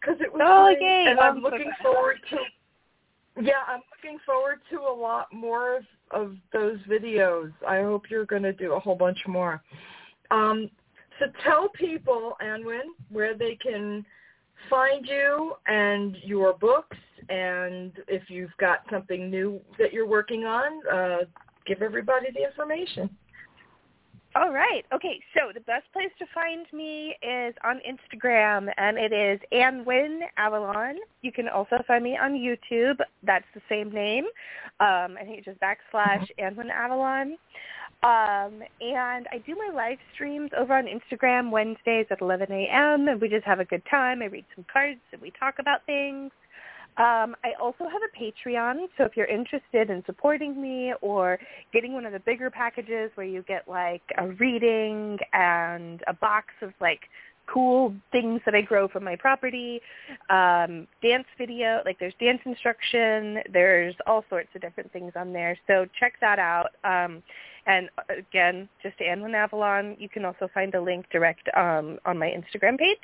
[0.00, 0.80] because it was oh, great.
[0.80, 1.06] yay.
[1.10, 1.82] and I'm I'm looking glad.
[1.82, 2.36] forward to
[3.40, 7.52] yeah, I'm looking forward to a lot more of, of those videos.
[7.66, 9.62] I hope you're going to do a whole bunch more.
[10.30, 10.68] Um,
[11.20, 14.04] so tell people, Annwyn, where they can
[14.68, 16.96] find you and your books,
[17.28, 21.18] and if you've got something new that you're working on, uh,
[21.66, 23.08] give everybody the information.
[24.36, 24.84] All right.
[24.94, 25.20] Okay.
[25.34, 30.96] So the best place to find me is on Instagram, and it is Annwyn Avalon.
[31.22, 32.98] You can also find me on YouTube.
[33.24, 34.24] That's the same name.
[34.78, 37.36] Um, I think it's just backslash Annwyn Avalon.
[38.02, 43.08] Um, and I do my live streams over on Instagram Wednesdays at 11 a.m.
[43.08, 44.22] and we just have a good time.
[44.22, 46.30] I read some cards and we talk about things.
[46.96, 51.38] Um, I also have a Patreon, so if you're interested in supporting me or
[51.72, 56.48] getting one of the bigger packages where you get like a reading and a box
[56.62, 57.02] of like
[57.46, 59.80] cool things that I grow from my property,
[60.30, 65.56] um, dance video, like there's dance instruction, there's all sorts of different things on there.
[65.66, 66.70] So check that out.
[66.84, 67.22] Um,
[67.70, 69.96] and again, just Annwyn Avalon.
[69.98, 72.98] You can also find a link direct um, on my Instagram page.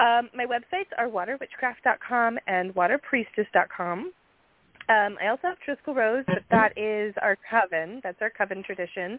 [0.00, 4.12] Um, my websites are waterwitchcraft.com and waterpriestess.com.
[4.88, 8.00] Um, I also have Triskele Rose, but that is our coven.
[8.02, 9.12] That's our coven tradition.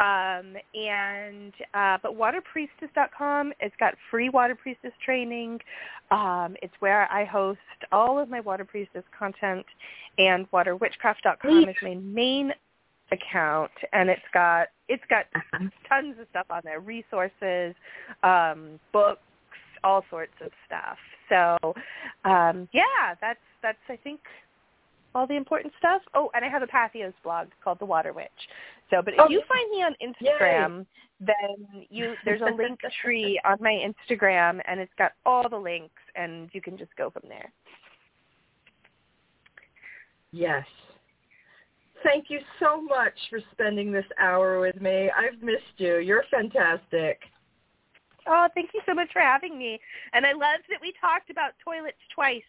[0.00, 5.60] Um, and uh, but waterpriestess.com, it's got free water priestess training.
[6.10, 7.60] Um, it's where I host
[7.92, 9.64] all of my water priestess content,
[10.18, 12.52] and waterwitchcraft.com is my main
[13.12, 15.24] account, and it's got it's got
[15.88, 17.74] tons of stuff on there, resources,
[18.22, 19.20] um, books,
[19.84, 20.98] all sorts of stuff.
[21.28, 21.74] So
[22.24, 24.20] um, yeah, that's that's I think
[25.14, 26.02] all the important stuff.
[26.14, 28.28] Oh, and I have a Patheos blog called The Water Witch.
[28.90, 29.46] So, but if Oh, you yeah.
[29.48, 30.86] find me on Instagram,
[31.20, 36.02] then you there's a link tree on my Instagram, and it's got all the links,
[36.14, 37.50] and you can just go from there.
[40.32, 40.66] Yes.
[42.02, 45.10] Thank you so much for spending this hour with me.
[45.10, 45.98] I've missed you.
[45.98, 47.20] You're fantastic.
[48.28, 49.78] Oh, thank you so much for having me.
[50.12, 52.42] And I love that we talked about toilets twice,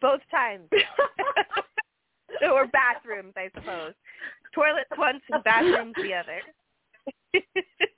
[0.00, 0.68] both times.
[2.50, 3.94] or bathrooms, I suppose.
[4.54, 6.40] Toilets once and bathrooms the other.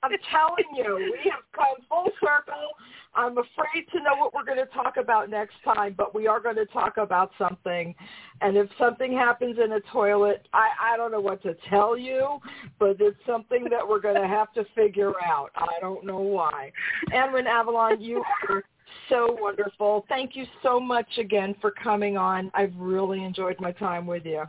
[0.03, 2.69] I'm telling you, we have come full circle.
[3.15, 6.39] I'm afraid to know what we're going to talk about next time, but we are
[6.39, 7.95] going to talk about something.
[8.41, 12.39] And if something happens in a toilet, I, I don't know what to tell you,
[12.79, 15.49] but it's something that we're going to have to figure out.
[15.55, 16.71] I don't know why.
[17.11, 18.63] Annwyn Avalon, you are
[19.09, 20.05] so wonderful.
[20.09, 22.51] Thank you so much again for coming on.
[22.53, 24.43] I've really enjoyed my time with you.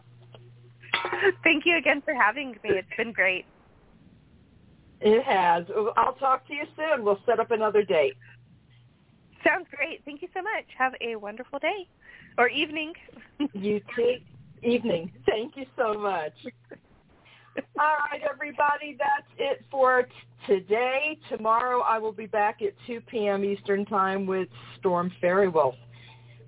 [1.42, 2.70] Thank you again for having me.
[2.70, 3.44] It's been great.
[5.00, 5.64] It has.
[5.96, 7.04] I'll talk to you soon.
[7.04, 8.14] We'll set up another date.
[9.44, 10.02] Sounds great.
[10.04, 10.64] Thank you so much.
[10.76, 11.86] Have a wonderful day
[12.36, 12.92] or evening.
[13.52, 14.16] You too.
[14.64, 15.12] Evening.
[15.24, 16.32] Thank you so much.
[17.78, 18.96] All right, everybody.
[18.98, 20.08] That's it for t-
[20.48, 21.16] today.
[21.28, 23.44] Tomorrow I will be back at 2 p.m.
[23.44, 25.76] Eastern Time with Storm Faerywolf,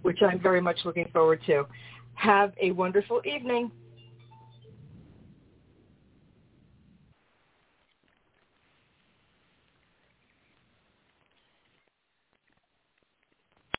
[0.02, 1.64] which I'm very much looking forward to.
[2.14, 3.70] Have a wonderful evening.